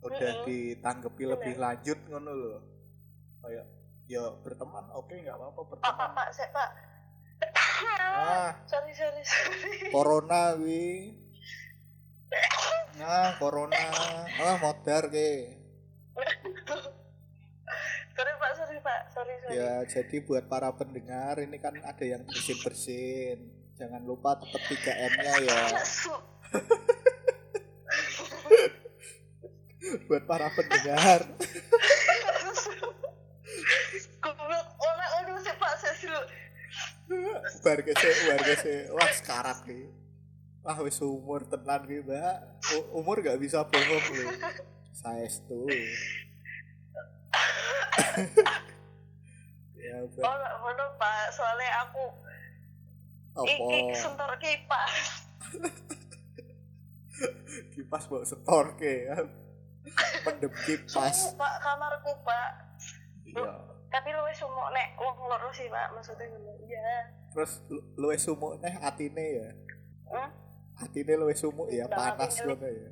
[0.00, 0.46] Udah Mm-mm.
[0.46, 2.56] ditanggepi lebih lanjut ngono lho.
[3.42, 3.66] Kayak
[4.06, 6.70] ya berteman oke nggak apa-apa pak pak berteman pak saya pak.
[7.82, 8.50] Ah.
[8.70, 9.90] Sorry sorry sorry.
[9.90, 11.16] Corona wi.
[13.00, 13.86] Nah corona.
[14.38, 15.58] Ah modar ke
[18.14, 19.00] sorry pak sorry pak.
[19.10, 19.58] Sorry sorry.
[19.58, 24.92] Ya jadi buat para pendengar ini kan ada yang bersin bersin jangan lupa tetap 3
[25.08, 25.60] m nya ya.
[30.06, 31.24] Buat para pendengar.
[34.20, 35.34] Ora
[35.80, 36.20] sih sih lu.
[37.64, 37.92] warga
[38.30, 39.88] warga se wah sekarat nih.
[40.60, 42.36] Wah wis umur tenan nih mbak.
[42.76, 44.30] U- umur gak bisa bohong loh
[45.00, 45.60] saya itu
[49.80, 52.04] ya Ora ngono Pak, soalnya aku
[53.44, 54.92] iki sentor kipas.
[57.74, 59.16] kipas bawa setor ke ya
[60.22, 62.50] pendem kipas Sumu Pak kamarku Pak.
[63.26, 63.52] iya
[63.90, 66.54] Tapi lu sumuk nek wong loro sih Pak, maksudnya ngono.
[66.62, 67.10] Iya.
[67.34, 69.48] terus lu- sumuk neh atine ya
[70.10, 70.26] Hmm?
[70.76, 72.90] atine luwih sumuk ya Timbang panas ngono ya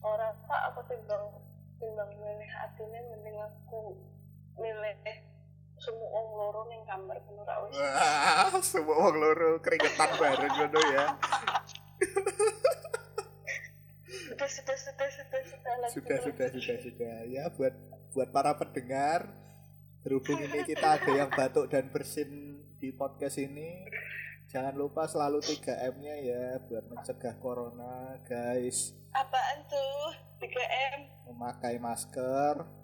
[0.00, 1.24] Ora Pak, aku timbang
[1.76, 3.96] timbang milih atine mending aku
[4.54, 4.96] milih
[5.84, 7.76] sumuk wong loro ning kamar ngono ra wis.
[7.76, 11.06] wah sumuk wong loro keringetan bareng ngono ya
[14.34, 17.74] Sudah sudah sudah sudah sudah sudah sudah sudah sudah ya buat
[18.16, 19.30] buat para pendengar
[20.02, 23.86] berhubung ini kita ada yang batuk dan bersin di podcast ini
[24.50, 30.10] jangan lupa selalu 3 m nya ya buat mencegah corona guys Apaan tuh?
[30.42, 30.98] 3M.
[31.30, 32.83] memakai masker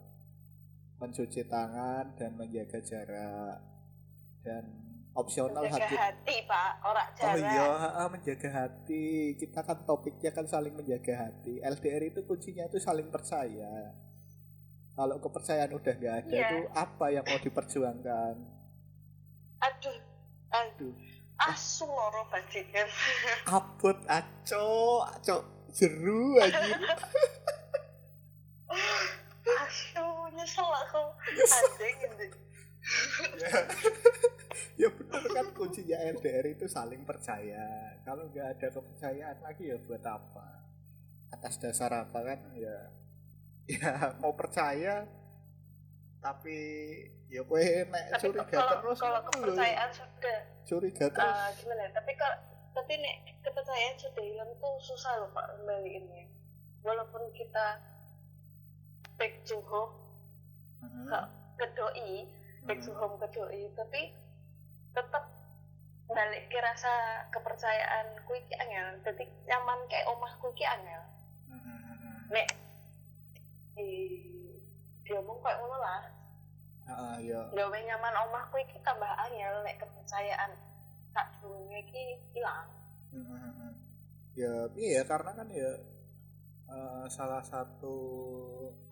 [1.01, 3.57] mencuci tangan dan menjaga jarak
[4.41, 4.65] dan
[5.11, 6.71] opsional Menjaga hati hati, Pak.
[6.81, 7.41] Ora Oh jarak.
[7.41, 9.07] iya, ha-ha, menjaga hati.
[9.35, 11.59] Kita kan topiknya kan saling menjaga hati.
[11.59, 13.97] LDR itu kuncinya itu saling percaya.
[14.93, 16.47] Kalau kepercayaan udah nggak ada Iya.
[16.47, 18.35] itu apa yang mau diperjuangkan?
[19.59, 19.99] Aduh.
[20.53, 20.95] Aduh.
[21.41, 22.85] Asu loro bajingan.
[23.57, 24.69] Abot aco,
[25.03, 25.37] aco
[25.73, 26.61] jeru aja.
[29.61, 31.03] Asu nyesel aku.
[31.29, 32.29] Anjing ya.
[34.81, 37.93] ya bener kan kuncinya LDR itu saling percaya.
[38.03, 40.65] Kalau nggak ada kepercayaan lagi ya buat apa?
[41.31, 42.89] Atas dasar apa kan ya
[43.71, 45.07] ya mau percaya
[46.19, 46.59] tapi
[47.31, 49.39] ya kowe nek Tapi curiga kalau terus kalau ngono lho.
[49.55, 51.83] kepercayaan sudah curiga terus eh, gimana?
[51.87, 52.37] ya, Tapi kalau
[52.75, 56.27] tapi nek kepercayaan sudah hilang tuh susah loh Pak kembaliinnya.
[56.83, 57.79] Walaupun kita
[59.21, 60.00] back to home
[60.81, 61.21] Ke,
[61.61, 62.25] ke doi,
[62.65, 64.13] back to home ke doi, tapi
[64.97, 65.25] tetap
[66.11, 68.99] balik ke rasa kepercayaan ku iki angel.
[69.05, 71.03] Jadi nyaman kayak omahku iki angel.
[71.53, 71.77] Mhm.
[72.33, 72.49] Nek
[73.77, 73.91] di
[75.07, 76.03] diomong kayak ngono lah.
[76.91, 77.41] Heeh, ya.
[77.55, 80.51] gawe nyaman omahku iki tambah angel nek kepercayaan
[81.15, 82.67] tak durunge iki ilang
[83.11, 83.75] Mm-mm.
[84.39, 85.71] Ya, iya karena kan ya
[86.71, 87.97] eh, salah satu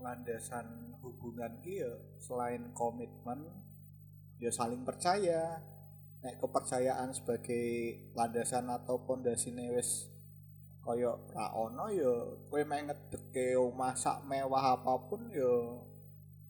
[0.03, 3.47] landasan hubungan ki ya selain komitmen
[4.43, 5.63] ya saling percaya.
[6.19, 10.11] Nek kepercayaan sebagai landasan atau pondasine wis
[10.83, 12.11] kaya ra ono ya
[12.51, 15.79] kowe mek ngedeke omah sak mewah apa pun ya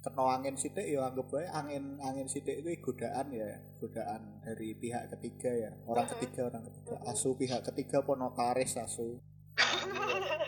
[0.00, 5.12] kena angin sithik ya anggap bae angin angin sithik kuwi godaan ya godaan dari pihak
[5.12, 5.70] ketiga ya.
[5.84, 6.96] Orang ketiga orang ketiga.
[7.04, 9.20] Asu pihak ketiga apa notaris asu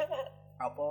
[0.71, 0.91] apa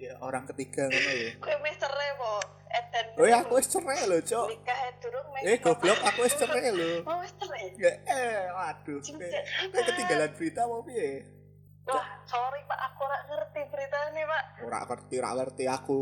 [0.00, 2.32] ya orang ketiga ngono ya kowe wis cerai po
[2.72, 4.46] eten oh ya aku wis cerai lho cok.
[4.48, 6.92] Nikah durung mek eh goblok aku wis cerai lho.
[7.04, 7.68] Oh wis cerai.
[7.76, 8.98] Ya eh waduh.
[9.04, 11.10] Kowe ketinggalan berita apa piye?
[11.84, 12.78] Wah sorry pak.
[12.80, 14.44] Aku ora ngerti beritanya pak.
[14.64, 15.64] Ora ngerti ora ngerti.
[15.68, 15.98] Aku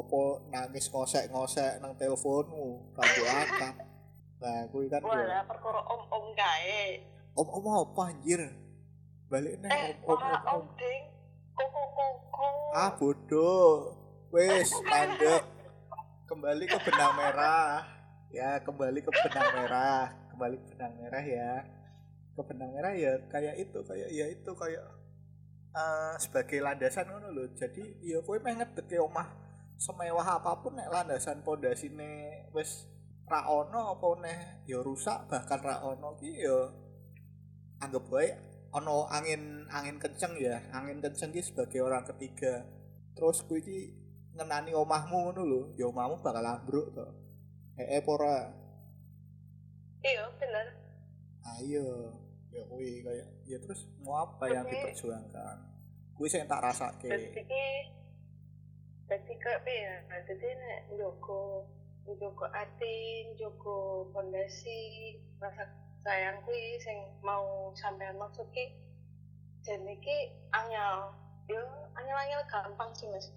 [0.00, 2.96] apa nangis ngosek-ngosek nang teleponmu.
[2.96, 3.76] Radio akad
[4.36, 5.08] nah kuwi kan ya.
[5.08, 7.04] walah perkara om-om kae.
[7.36, 8.40] Om om apa anjir?
[9.28, 10.60] Balik nih eh om om ora om, om.
[10.60, 11.15] om ding
[12.76, 13.96] ah bodoh.
[14.34, 15.42] Wes mandek
[16.28, 17.86] kembali ke benang merah.
[18.28, 20.12] Ya kembali ke benang merah.
[20.34, 21.52] Kembali ke benang merah ya.
[22.36, 24.84] Ke benang merah ya kayak itu kayak ya itu kayak
[25.72, 27.44] eh, sebagai landasan ngono lho.
[27.56, 32.88] Jadi ya kowe meh ngedeke omah semewah apa pun nek landasan pondasine wis
[33.28, 36.58] ra ono apa neh ya rusak bahkan ra ono ki ya
[37.84, 38.32] anggap bae
[38.72, 40.58] ono angin angin kenceng ya.
[40.72, 42.66] Angin kenceng ki sebagai orang ketiga.
[43.14, 43.78] Terus kuwi iki
[44.36, 45.60] ngenani omahmu ngono lho.
[45.78, 47.06] Ya omahmu bakal ambruk to.
[47.76, 48.50] Eh eh pora
[50.06, 50.66] iya bener.
[51.46, 52.14] Ayo
[52.54, 55.56] ya kuwi kayak ya terus mau apa yang diperjuangkan?
[56.16, 57.66] Kuwi sing tak rasake Dadi iki
[59.06, 59.94] dadi kayak apa ya?
[60.24, 61.68] Dadi nek njogo
[62.06, 65.66] njogo ati, njogo pondasi, rasa
[66.06, 68.70] sayang kuwi sing mau sampean maksud ki
[69.66, 71.10] jen iki angel.
[71.50, 71.58] Yo
[71.98, 73.34] angel-angel gampang sih Mas.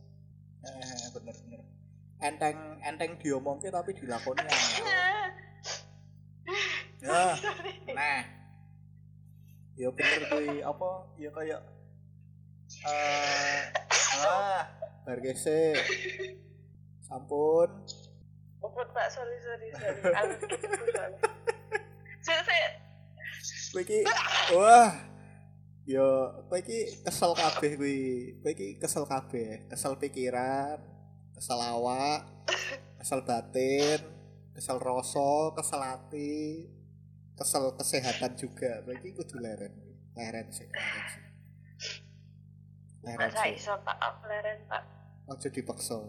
[0.59, 1.61] eh bener bener
[2.19, 4.83] enteng enteng diomongke tapi dilakoni angel.
[6.99, 7.23] ya
[7.97, 8.21] nah
[9.79, 11.61] ya bener kuwi apa ya kayak
[12.83, 13.63] eh
[14.19, 14.67] ah
[15.07, 15.79] bargese
[17.07, 17.71] sampun
[18.59, 20.11] Opot Pak, sorry sorry sorry.
[20.19, 21.23] Aku gitu soalnya.
[22.19, 22.69] Saya saya.
[23.71, 23.99] Kowe iki
[24.57, 24.91] wah.
[25.87, 26.07] Yo
[26.51, 27.99] kowe iki kesel kabeh kuwi.
[28.43, 29.65] Kowe iki kesel kabeh.
[29.71, 30.79] Kesel pikiran
[31.35, 32.27] kesel awak
[32.99, 34.03] kesel batin
[34.51, 36.67] kesel rasa kesel hati
[37.39, 38.83] kesel kesehatan juga.
[38.83, 39.73] Kowe iki kudu leren.
[40.17, 41.23] Leren sih leren sih.
[43.05, 43.51] Leren sih.
[43.55, 43.97] iso Pak?
[43.97, 44.83] Apleren Pak.
[45.29, 45.99] ojo dipaksa.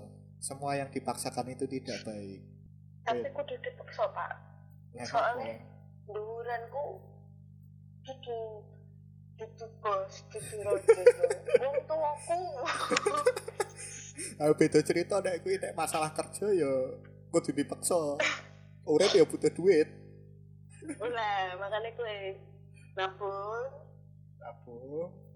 [0.41, 2.41] Semua yang dipaksakan itu tidak baik.
[3.05, 4.33] Tapi kudu dipaksa Pak.
[4.97, 5.70] Ya, Soalnya
[6.15, 6.85] duranku
[8.05, 8.41] dudu
[9.39, 11.01] dudu bos dudu rojo
[11.63, 12.39] wong tuaku
[14.41, 16.73] Ah, beda cerita nek kuwi nek masalah kerja ya
[17.33, 18.21] kudu dipaksa.
[18.85, 19.89] Urip ya butuh duit.
[21.01, 22.37] lah makanya kue
[22.97, 23.65] nabung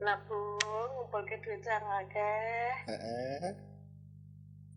[0.01, 0.59] nabung
[0.93, 3.53] ngumpul ke duit yang akeh Heeh.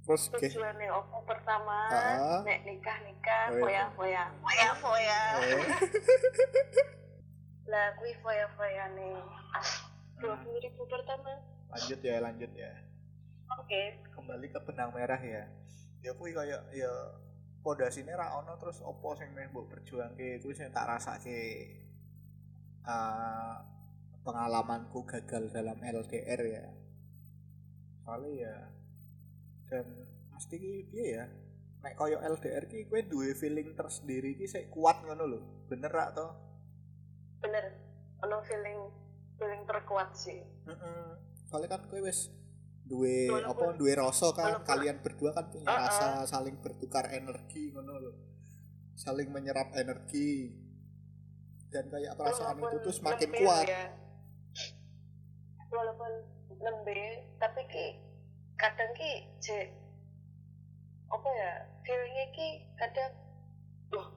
[0.08, 2.40] Terus ke tujuannya opo pertama Heeh.
[2.42, 3.92] nek nikah nikah Oh, iya.
[3.92, 5.60] foya foya foya foya Eh,
[7.68, 9.20] lah kui foya foya nih
[10.18, 11.36] dua puluh ribu pertama
[11.68, 12.72] lanjut ya, lanjut ya.
[13.52, 15.44] oke Kembali ke benang merah ya.
[16.00, 16.88] Ya kuwi kayak ya
[17.60, 21.68] pondasine ra ono terus opo sing meh mbok perjuangke kuwi sing tak rasake
[22.82, 23.56] eh
[24.24, 26.66] pengalamanku gagal dalam LDR ya.
[28.00, 28.56] Soalnya ya
[29.68, 29.86] dan
[30.48, 31.26] ki piye ya?
[31.84, 35.40] Nek koyo LDR ki kowe duwe feeling tersendiri ki sik kuat ngono lho.
[35.68, 36.28] Bener rak to?
[37.40, 37.66] Bener.
[38.24, 38.80] Ono feeling
[39.38, 40.42] feeling terkuat sih.
[40.66, 41.08] Heeh
[41.48, 42.28] soalnya kan kowe wis
[42.84, 45.82] duwe Walaupun- apa duwe rasa kan walaupun- kalian berdua kan punya Heeh.
[45.88, 48.12] rasa saling bertukar energi ngono lho.
[48.96, 50.52] Saling menyerap energi.
[51.68, 53.66] Dan kayak perasaan itu Walaupun tuh semakin kuat.
[53.68, 53.86] ya.
[55.68, 56.12] walaupun
[56.58, 57.88] lembek tapi ki
[58.58, 59.70] kadang ki je
[61.08, 61.52] apa ya
[61.86, 63.14] feelingnya ki kadang
[63.94, 64.10] loh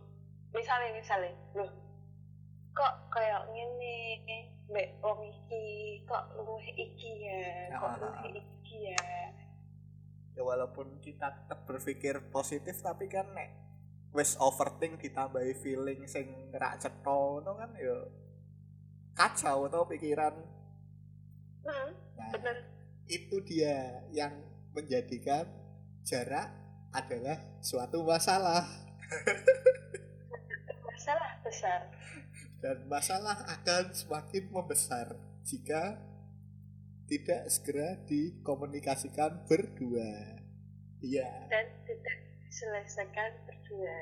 [0.51, 1.71] misalnya misalnya loh
[2.75, 4.25] kok kayak ngene
[4.71, 9.07] mbek wong iki kok luwih iki ya kok Ah, luwih iki ya.
[10.39, 13.51] Ya walaupun kita tetap berpikir positif tapi kan nek
[14.15, 17.99] wis overthink ditambahi feeling sing rak cetha ngono kan ya
[19.15, 20.35] kacau atau pikiran.
[21.67, 22.31] Hmm, nah.
[22.33, 22.80] bener
[23.11, 24.31] itu dia yang
[24.71, 25.51] menjadikan
[26.07, 26.49] jarak
[26.95, 28.63] adalah suatu masalah
[30.91, 31.81] masalah besar
[32.63, 35.99] dan masalah akan semakin membesar jika
[37.11, 40.39] tidak segera dikomunikasikan berdua.
[41.01, 41.49] Iya.
[41.49, 43.99] dan tidak diselesaikan berdua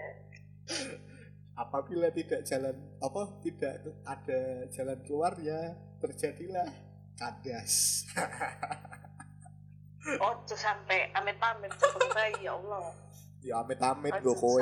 [1.54, 6.70] Apabila tidak jalan apa tidak ada jalan keluarnya terjadilah
[7.18, 8.02] kandas.
[10.16, 11.72] ojo sampai amit-amit
[12.40, 13.08] ya Allah
[13.42, 14.60] ya amit-amit gue kowe.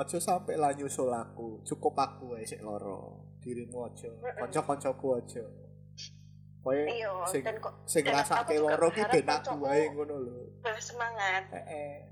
[0.00, 1.60] Ojo sampai lah nyusul aku.
[1.62, 3.28] Cukup aku wae sik loro.
[3.40, 4.10] Dirimu ojo.
[4.10, 4.40] Mm-mm.
[4.40, 5.44] Kanca-kancaku ojo.
[6.64, 7.46] Kowe iya sing
[7.86, 10.38] sing ngrasake loro ki ben aku wae ngono lho.
[10.64, 12.10] bersemangat Heeh.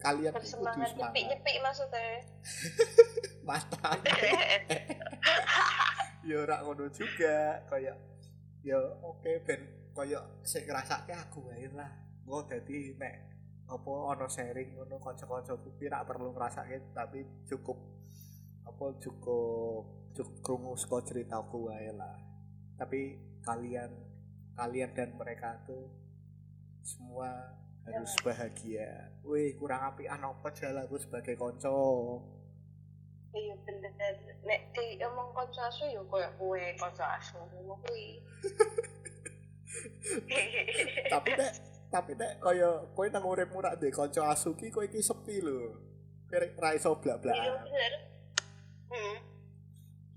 [0.00, 1.12] Kalian bersemangat semangat.
[1.12, 2.02] nyepik-nyepik maksudnya
[3.48, 3.94] Mata.
[6.28, 7.96] ya ora ngono juga kayak
[8.64, 11.90] ya oke ben kayak sing ngrasake aku wae lah.
[12.22, 13.14] Engko dadi nek
[13.66, 17.76] apa ana sharing ngono kanca-kancaku ki ra perlu ngrasake tapi cukup
[18.62, 22.14] apa cukup cukup krungu saka ceritaku wae lah.
[22.78, 23.90] Tapi kalian
[24.54, 25.90] kalian dan mereka tuh
[26.86, 29.10] semua harus bahagia.
[29.26, 31.78] Wih, kurang api apa jalanku sebagai konco.
[33.28, 33.92] iya bener
[34.42, 38.24] nek di emang konco asu ya koyo kowe konco asu ngono kuwi
[41.08, 41.52] tapi nek
[41.88, 45.72] tapi nek kaya kowe nang uripmu rak ndek kanca asu ki kowe iki sepi lho.
[46.28, 47.36] Kowe ra iso iya blak-blak.
[47.36, 47.92] bener
[48.92, 49.16] hmm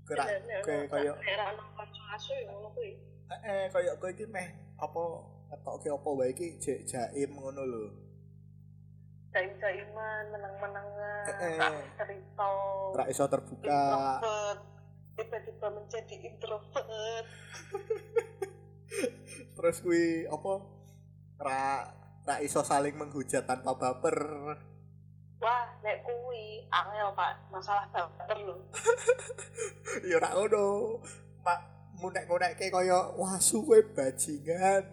[0.04, 2.92] Kowe bener kowe kaya nek ra ono konco asu ngono kuwi
[3.32, 5.02] eh kowe iki meh apa
[5.48, 7.84] ngetokke apa wae iki jek jaim ngono lho.
[9.32, 11.56] Daim-daiman, menang-menangan, Eh, eh.
[11.56, 11.72] tak
[12.04, 12.52] cerita,
[12.92, 13.80] Ra iso terbuka.
[14.20, 14.58] introvert,
[15.16, 17.24] tiba-tiba menjadi introvert.
[19.56, 20.52] Terus kuwi apa
[21.40, 21.62] ra
[22.22, 24.18] ra iso saling menghujat tanpa baper.
[25.42, 28.56] Wah, nek kuwi angel pak, masalah baper lho.
[30.08, 30.66] ya ora ngono.
[31.42, 31.60] Mak
[31.98, 34.86] munek-munekke kaya wah suwe bajingan.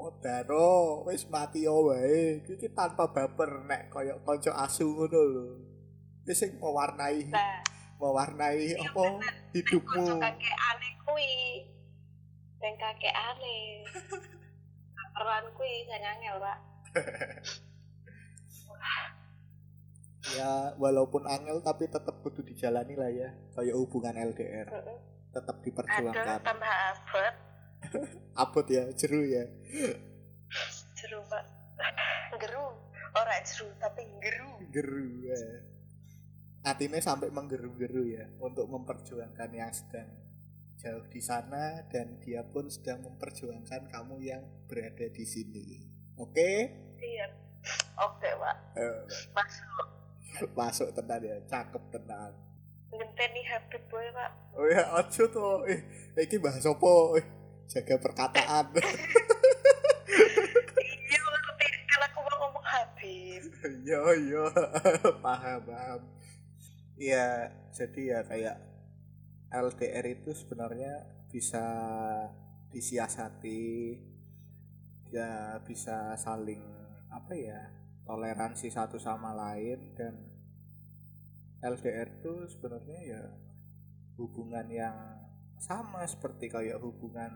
[0.00, 2.40] Odaro wis mati ya wae.
[2.46, 5.46] Iki tanpa baper nek kaya kanca asu ngono lho.
[6.22, 7.58] Iki sing mewarnai Nah,
[7.98, 9.02] mewarnai apa
[9.50, 10.22] hidupmu.
[10.22, 11.66] aneh kuwi.
[12.60, 13.84] Yang kakek aneh.
[14.96, 16.58] Baperan kuwi sing angel pak.
[20.36, 23.28] Ya walaupun angel tapi tetap kudu dijalani lah ya.
[23.56, 24.68] Kayak hubungan LDR
[25.30, 26.42] tetap diperjuangkan.
[26.42, 27.34] tambah abot,
[28.42, 29.46] Abot ya, jeru ya.
[30.98, 31.44] jeru pak.
[32.36, 32.66] Geru,
[33.14, 34.52] ora jeru tapi geru.
[34.74, 35.38] Geru ya.
[36.60, 40.29] Hatinya sampai menggeru-geru ya untuk memperjuangkan yang sedang
[40.80, 45.84] jauh di sana dan dia pun sedang memperjuangkan kamu yang berada di sini.
[46.16, 46.72] Oke?
[46.96, 47.28] Iya.
[48.00, 49.84] Oke pak, Eh, masuk.
[50.56, 52.32] masuk tenan ya, cakep tenan.
[52.88, 54.30] Ngenteni Habib boy pak.
[54.56, 55.68] Oh ya, ojo tuh.
[55.68, 55.80] Eh,
[56.16, 56.92] iki bahas apa?
[57.20, 57.26] Eh,
[57.68, 58.66] jaga perkataan.
[60.80, 63.42] Iya ngerti kalau aku mau ngomong Habib.
[63.82, 64.44] yo yo
[65.24, 66.00] paham paham
[66.96, 68.56] Iya, jadi ya kayak
[69.50, 71.66] LDR itu sebenarnya bisa
[72.70, 73.98] disiasati,
[75.10, 76.62] ya bisa saling
[77.10, 77.58] apa ya
[78.06, 80.14] toleransi satu sama lain dan
[81.60, 83.22] LDR itu sebenarnya ya
[84.16, 84.96] hubungan yang
[85.58, 87.30] sama seperti kayak hubungan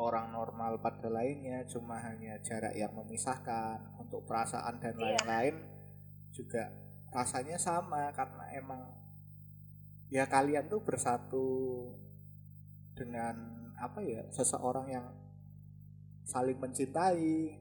[0.00, 5.02] orang normal pada lainnya cuma hanya jarak yang memisahkan untuk perasaan dan Iya.
[5.04, 5.56] lain-lain
[6.32, 6.70] juga
[7.12, 8.80] rasanya sama karena emang
[10.10, 11.46] ya kalian tuh bersatu
[12.98, 13.38] dengan
[13.78, 15.06] apa ya seseorang yang
[16.26, 17.56] saling mencintai.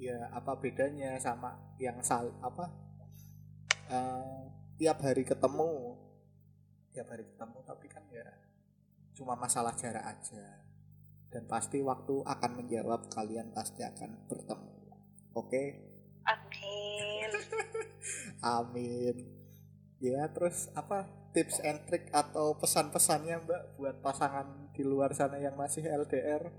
[0.00, 2.72] Ya apa bedanya sama yang sal apa
[3.88, 4.42] eh,
[4.80, 5.96] tiap hari ketemu.
[6.92, 8.24] Tiap hari ketemu tapi kan ya
[9.16, 10.64] cuma masalah jarak aja.
[11.30, 14.72] Dan pasti waktu akan menjawab kalian pasti akan bertemu.
[15.36, 15.62] Oke?
[16.26, 17.30] Amin.
[18.56, 19.16] amin.
[20.00, 25.54] Ya terus apa tips and trick atau pesan-pesannya mbak buat pasangan di luar sana yang
[25.54, 26.50] masih LDR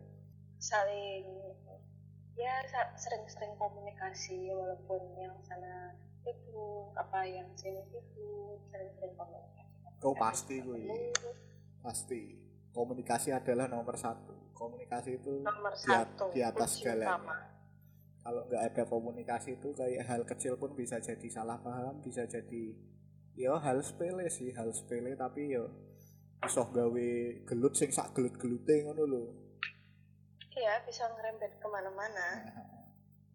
[0.61, 1.25] Saling
[2.37, 2.55] ya
[2.95, 10.01] sering-sering komunikasi walaupun yang sana sibuk apa yang sini sibuk sering-sering komunikasi.
[10.01, 11.13] Oh, pasti, gue.
[11.81, 12.21] Pasti
[12.71, 16.25] komunikasi adalah nomor satu komunikasi itu Nomor di, at- satu.
[16.31, 17.37] di atas segalanya utama.
[18.21, 22.77] kalau nggak ada komunikasi itu kayak hal kecil pun bisa jadi salah paham bisa jadi
[23.35, 25.71] yo hal sepele sih hal sepele tapi yo
[26.41, 27.09] iso gawe
[27.45, 29.23] gelut sing sak gelut gelute ngono lho.
[30.51, 32.27] Iya bisa ngerembet ke mana-mana.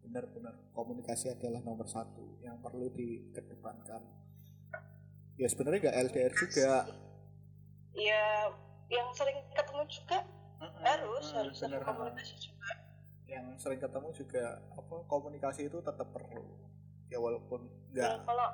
[0.07, 3.99] benar-benar komunikasi adalah nomor satu yang perlu dikedepankan.
[5.35, 6.87] Ya sebenarnya nggak LDR juga.
[7.91, 8.47] Ya
[8.87, 10.23] yang sering ketemu juga
[10.79, 12.71] harus Hmm, harus bener, komunikasi juga.
[13.27, 16.55] Yang sering ketemu juga apa komunikasi itu tetap perlu.
[17.11, 18.47] Ya walaupun ya, nggak kalau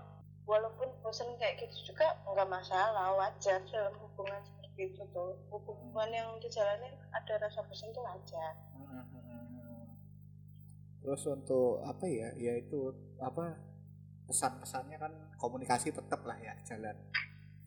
[0.44, 5.32] walaupun bosan kayak gitu juga nggak masalah wajar dalam hubungan seperti itu tuh.
[5.50, 8.54] Hubungan yang dijalani ada rasa bosan itu wajar.
[11.04, 12.32] Terus untuk apa ya?
[12.40, 13.60] Ya itu apa
[14.24, 16.96] pesan-pesannya kan komunikasi tetap lah ya jalan.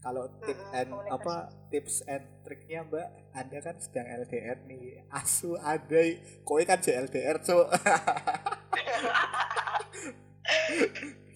[0.00, 1.16] Kalau tip Mm-mm, and komunikasi.
[1.18, 1.34] apa
[1.68, 5.04] tips and triknya mbak anda kan sedang LDR nih.
[5.12, 6.00] Asu ada
[6.46, 7.68] kowe kan JLDR cok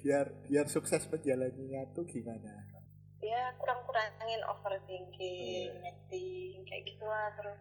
[0.01, 2.66] biar biar sukses menjalaninya tuh gimana?
[3.20, 5.80] Ya kurang-kurangin overthinking, Iya.
[5.84, 7.61] netting kayak gitu lah terus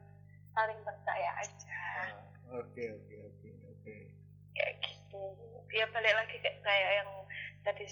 [0.49, 1.83] saling percaya aja.
[1.99, 2.11] Ah,
[2.57, 3.95] oke oke oke oke.
[4.55, 5.23] Kayak gitu.
[5.69, 7.11] Ya balik lagi kayak kayak yang
[7.61, 7.85] tadi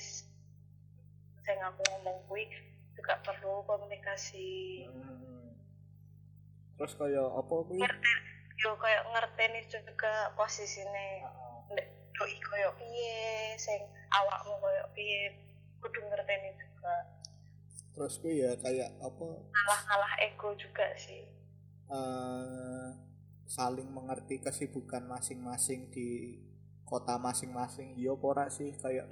[1.44, 2.48] saya ngaku ngomong kui
[2.92, 4.84] juga perlu komunikasi.
[4.88, 5.54] Hmm.
[6.78, 7.82] terus kayak apa kuwi
[8.58, 11.47] yo kayak ngerteni juga posisine Ah, ndek
[12.18, 15.38] doi koyo piye sing awakmu koyo piye
[15.78, 16.96] kudu ngerteni juga.
[17.94, 19.26] Terus kuwi ya kayak apa?
[19.54, 21.26] Kalah-kalah ego juga sih.
[21.88, 22.88] Eh,
[23.48, 26.42] saling mengerti kesibukan masing-masing di
[26.84, 27.96] kota masing-masing.
[27.96, 28.74] Iya apa ora sih?
[28.76, 29.08] Kayak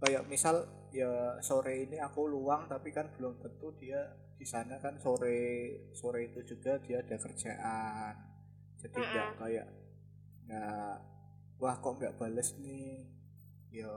[0.00, 4.00] kayak misal ya sore ini aku luang tapi kan belum tentu dia
[4.40, 8.14] di sana kan sore sore itu juga dia ada kerjaan.
[8.80, 9.66] Jadi nggak kayak
[10.48, 10.94] nggak
[11.60, 13.04] wah kok nggak bales nih?
[13.70, 13.92] Ya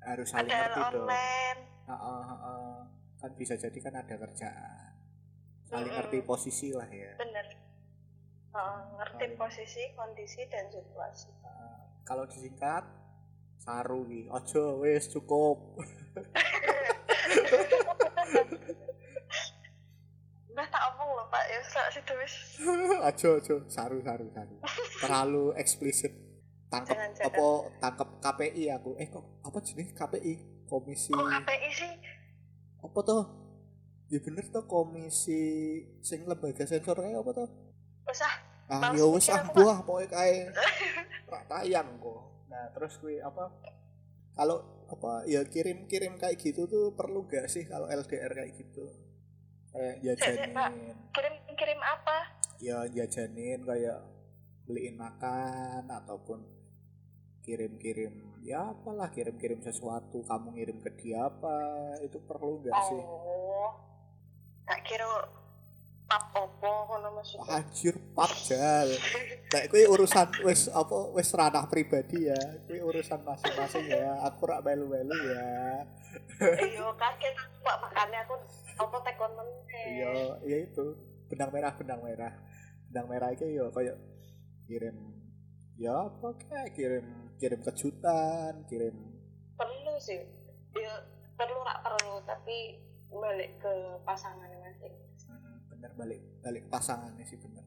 [0.00, 1.04] harus saling ada ngerti dong.
[1.04, 1.60] online.
[1.84, 2.76] Heeh, heeh.
[3.18, 4.90] kan bisa jadi kan ada kerjaan.
[5.64, 5.98] Saling Mm-mm.
[6.00, 7.12] ngerti posisi lah ya.
[7.14, 7.46] Bener.
[8.50, 9.36] Oh, ngerti Saling.
[9.36, 11.28] posisi kondisi dan situasi.
[11.38, 11.76] Heeh.
[12.02, 12.88] kalau disingkat
[13.58, 15.76] saru nih ojo wes cukup.
[20.48, 21.44] Udah tak omong loh pak.
[21.46, 22.34] Ya sak situ wis.
[23.68, 24.56] Saru saru saru.
[24.98, 26.16] Terlalu eksplisit
[26.68, 27.46] tangkap apa
[27.80, 28.96] tangkap KPI aku.
[29.00, 31.92] Eh kok apa jenis KPI komisi kok KPI sih.
[32.84, 33.22] Apa tuh
[34.08, 35.44] ya bener tuh komisi
[36.00, 37.48] sing lembaga sensor kayak apa tuh
[38.08, 38.32] usah
[38.72, 40.44] ah Males ya wes ah aku, buah pokoknya kayak
[41.32, 42.20] rak tayang kok.
[42.52, 43.48] Nah terus gue apa?
[44.36, 48.84] Kalau apa ya kirim kirim kayak gitu tuh perlu gak sih kalau LDR kayak gitu?
[49.72, 50.52] Kayak jajanin.
[51.12, 52.16] Kirim kirim apa?
[52.60, 54.04] Ya jajanin kayak
[54.68, 56.44] beliin makan ataupun
[57.48, 58.12] kirim-kirim
[58.44, 61.56] ya apalah kirim-kirim sesuatu kamu ngirim ke dia apa
[62.04, 63.00] itu perlu gak sih?
[63.00, 63.72] Oh
[64.68, 65.08] tak kira
[66.08, 67.60] pap opo ngono maksudnya.
[67.60, 68.88] Anjir pap jal.
[69.72, 72.40] Kuwi urusan wis apa wis ranah pribadi ya.
[72.68, 74.16] Kuwi urusan masing-masing ya.
[74.28, 75.84] Aku rak melu-melu ya.
[76.40, 77.76] Iyo kaget aku pak.
[77.80, 78.34] Makanya aku
[78.76, 79.84] apa tekon meneh.
[79.88, 80.12] Iya
[80.44, 80.96] iya itu.
[81.32, 82.32] Benang merah benang merah.
[82.88, 83.96] Benang merah itu ya kayak
[84.68, 84.96] kirim
[85.78, 87.06] ya apa kayak kirim
[87.38, 88.96] kirim kejutan kirim.
[89.54, 90.18] Perlu sih.
[90.74, 90.94] Ya
[91.38, 92.18] perlu rak perlu.
[92.26, 93.72] Tapi balik ke
[94.04, 94.92] pasangan masing
[95.28, 97.62] Hmm, bener balik balik pasangannya sih bener.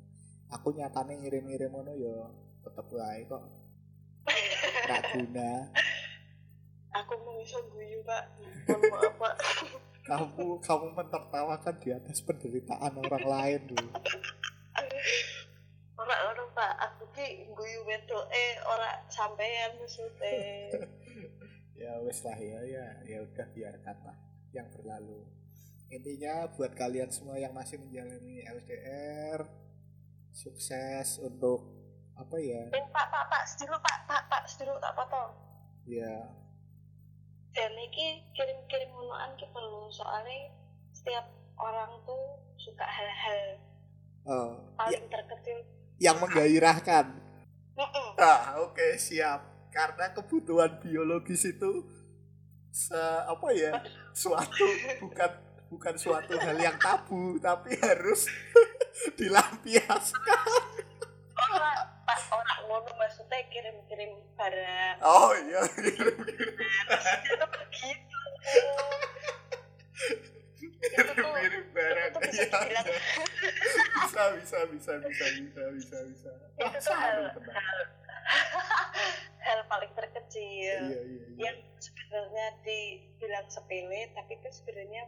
[0.52, 2.28] Aku nyatanya ngirim-ngirim ngono ya
[2.68, 3.44] tetep wae kok.
[4.92, 5.52] Gak guna.
[6.92, 8.24] Aku mau bisa guyu pak.
[8.68, 9.36] Maaf pak.
[10.12, 13.90] Kamu kamu menertawakan di atas penderitaan orang lain dulu
[16.02, 16.74] ora ora pak
[17.22, 20.42] ki guyu wedok eh ora sampean maksudnya.
[21.82, 24.14] Ya wes lah ya ya ya udah biarkan lah
[24.54, 25.26] yang berlalu.
[25.90, 29.50] Intinya buat kalian semua yang masih menjalani LDR
[30.30, 31.66] sukses untuk
[32.14, 32.70] apa ya?
[32.70, 35.34] Eh pak pak pak sedulu pak pak pak sedulu tak potong
[35.90, 36.22] ya.
[37.50, 40.54] Dan ini kirim-kirim ngonoan ki perlu soalnya
[40.94, 41.26] setiap
[41.58, 43.58] orang tuh suka hal-hal
[44.30, 45.66] oh, ya, paling terkecil
[46.02, 47.06] yang menggairahkan.
[48.18, 49.70] Ah oke siap.
[49.70, 51.86] Karena kebutuhan biologis itu
[52.74, 52.98] se
[53.28, 53.72] apa ya
[54.12, 54.68] suatu
[55.04, 55.32] bukan
[55.72, 58.26] bukan suatu hal yang tabu tapi harus
[59.20, 60.66] dilampiaskan.
[61.38, 61.72] Ora
[62.04, 64.96] pak ora ngono maksudnya kirim-kirim barang.
[65.06, 66.56] Oh iya kirim-kirim
[67.30, 68.22] itu begitu
[70.70, 72.86] itu tuh kirim barang itu tuh bisa Iya, dibilang.
[74.02, 76.30] Bisa bisa bisa bisa bisa bisa bisa.
[76.60, 77.78] Itu tuh hal, hal
[79.46, 81.26] hal paling terkecil iya iya iya.
[81.50, 85.04] yang sebenarnya dibilang sepele tapi itu sebenarnya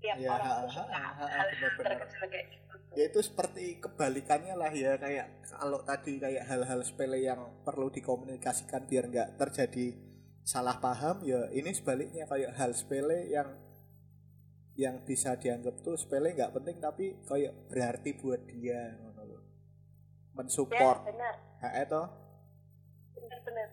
[0.00, 2.74] tiap Iya, orang ha, suka ha, ha, hal terkecil kayak gitu.
[2.96, 8.88] Ya itu seperti kebalikannya lah ya kayak kalau tadi kayak hal-hal sepele yang perlu dikomunikasikan
[8.88, 9.94] biar nggak terjadi
[10.42, 13.46] salah paham ya ini sebaliknya kayak hal sepele yang
[14.80, 19.42] yang bisa dianggap tuh sepele nggak penting tapi kayak berarti buat dia ngono loh ya
[20.40, 21.36] mensupport benar.
[21.60, 22.02] Ha itu
[23.12, 23.68] benar benar.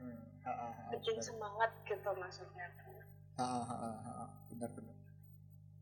[0.00, 0.16] Hmm,
[0.48, 1.28] ha, ha, ha, bikin bener.
[1.28, 2.66] semangat gitu maksudnya.
[3.36, 4.96] Ha, ha, ha, ha, ha, benar benar.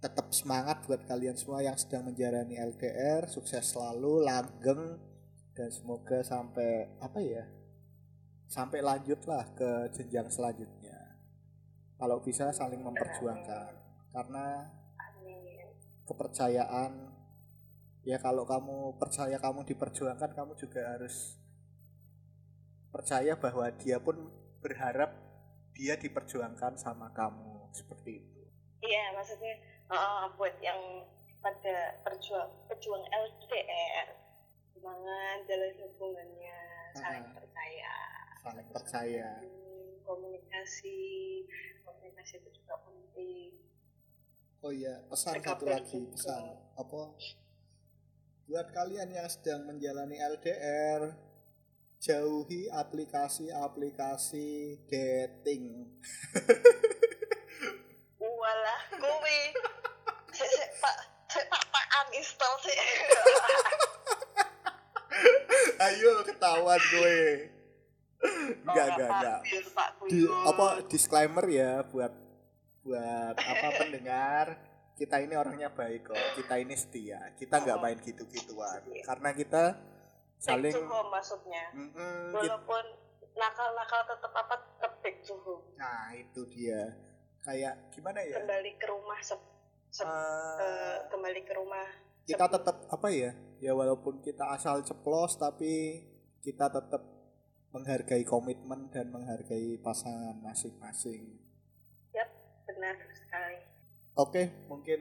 [0.02, 4.98] Tetap semangat buat kalian semua yang sedang menjalani LDR sukses selalu langgeng
[5.54, 7.46] dan semoga sampai apa ya
[8.50, 11.22] sampai lanjut lah ke jenjang selanjutnya.
[11.96, 13.75] Kalau bisa saling memperjuangkan
[14.16, 15.68] karena amin.
[16.08, 16.92] kepercayaan
[18.08, 21.36] ya kalau kamu percaya kamu diperjuangkan kamu juga harus
[22.88, 24.16] percaya bahwa dia pun
[24.64, 25.12] berharap
[25.76, 28.40] dia diperjuangkan sama kamu seperti itu.
[28.80, 29.52] Iya maksudnya
[29.92, 31.04] eh, buat yang
[31.44, 34.08] pada perjuang pejuang LDR
[34.72, 36.58] semangat jalan hubungannya
[36.96, 37.34] saling Ah.
[37.36, 37.94] percaya.
[38.40, 39.28] Saling percaya.
[40.08, 40.98] Komunikasi
[41.84, 43.52] komunikasi itu juga penting
[44.66, 46.42] oh iya pesan satu lagi pesan.
[46.74, 47.14] Apa?
[48.50, 51.14] Buat kalian yang sedang menjalani LDR
[52.02, 55.86] jauhi aplikasi-aplikasi dating.
[58.18, 58.82] Walah
[60.36, 60.96] sik pak
[61.48, 62.76] pak pak uninstall sih
[65.88, 67.48] ayo ketahuan gue
[68.60, 69.40] enggak enggak enggak.
[69.72, 72.25] Pak di apa disclaimer ya buat
[72.86, 74.46] buat apa pendengar
[74.96, 78.80] kita ini orangnya baik kok kita ini setia kita nggak main gitu-gituan.
[79.04, 81.64] Karena kita Back saling to home maksudnya.
[81.74, 82.84] Kit- walaupun
[83.36, 85.64] nakal-nakal tetap apa tetap back to home.
[85.76, 86.96] Nah itu dia.
[87.44, 88.40] Kayak gimana ya?
[88.42, 89.36] Kembali ke rumah se,
[89.92, 91.86] se- Eh, eh, kembali ke rumah.
[92.26, 93.30] Kita tetap apa ya?
[93.60, 96.02] Ya walaupun kita asal ceplos tapi
[96.40, 97.04] kita tetap
[97.70, 101.45] menghargai komitmen dan menghargai pasangan masing-masing
[102.66, 103.58] benar sekali
[104.16, 105.00] Oke, mungkin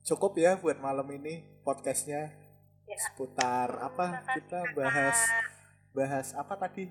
[0.00, 2.30] cukup ya buat malam ini podcastnya
[2.90, 2.98] Ya.
[2.98, 5.18] seputar apa Makasih, kita bahas
[5.94, 6.90] bahas apa tadi?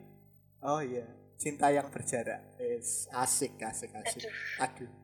[0.63, 1.03] Oh iya,
[1.35, 2.39] cinta yang berjarak.
[2.55, 4.23] Yes, asik, asik, asik.
[4.63, 4.95] Aduh,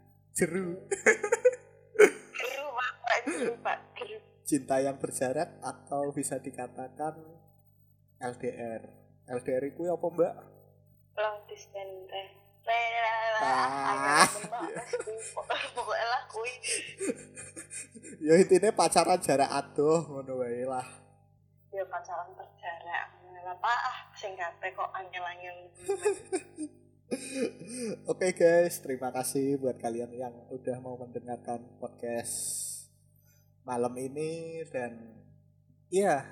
[2.72, 2.92] pak
[3.60, 7.20] pak geru Cinta yang berjarak atau bisa dikatakan
[8.24, 8.88] LDR.
[9.28, 10.34] LDR itu apa mbak?
[11.16, 12.08] long distance
[12.66, 14.26] Ah.
[15.76, 16.54] pokoknya lah kui
[18.26, 20.86] Ya intinya pacaran jarak aduh, ngono wae lah.
[21.70, 23.06] ya pacaran berjarak
[23.46, 25.58] apa ah singkatnya kok angel-angel
[28.10, 32.34] Oke guys, terima kasih buat kalian yang udah mau mendengarkan podcast
[33.62, 35.14] malam ini dan
[35.94, 36.26] iya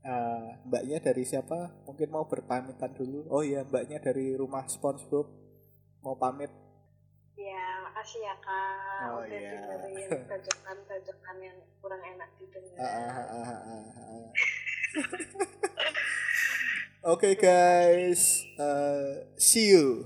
[0.00, 1.84] eh, mbaknya dari siapa?
[1.84, 3.28] Mungkin mau berpamitan dulu.
[3.28, 5.28] Oh iya, mbaknya dari rumah SpongeBob
[6.00, 6.48] mau pamit.
[7.34, 9.62] ya makasih ya kak Oh, udah iya.
[9.62, 14.26] dengerin bacokan-bacokan yang kurang enak didengar Ah, ah, ah, ah, ah, ah.
[17.14, 20.02] Oke guys, eh, see you.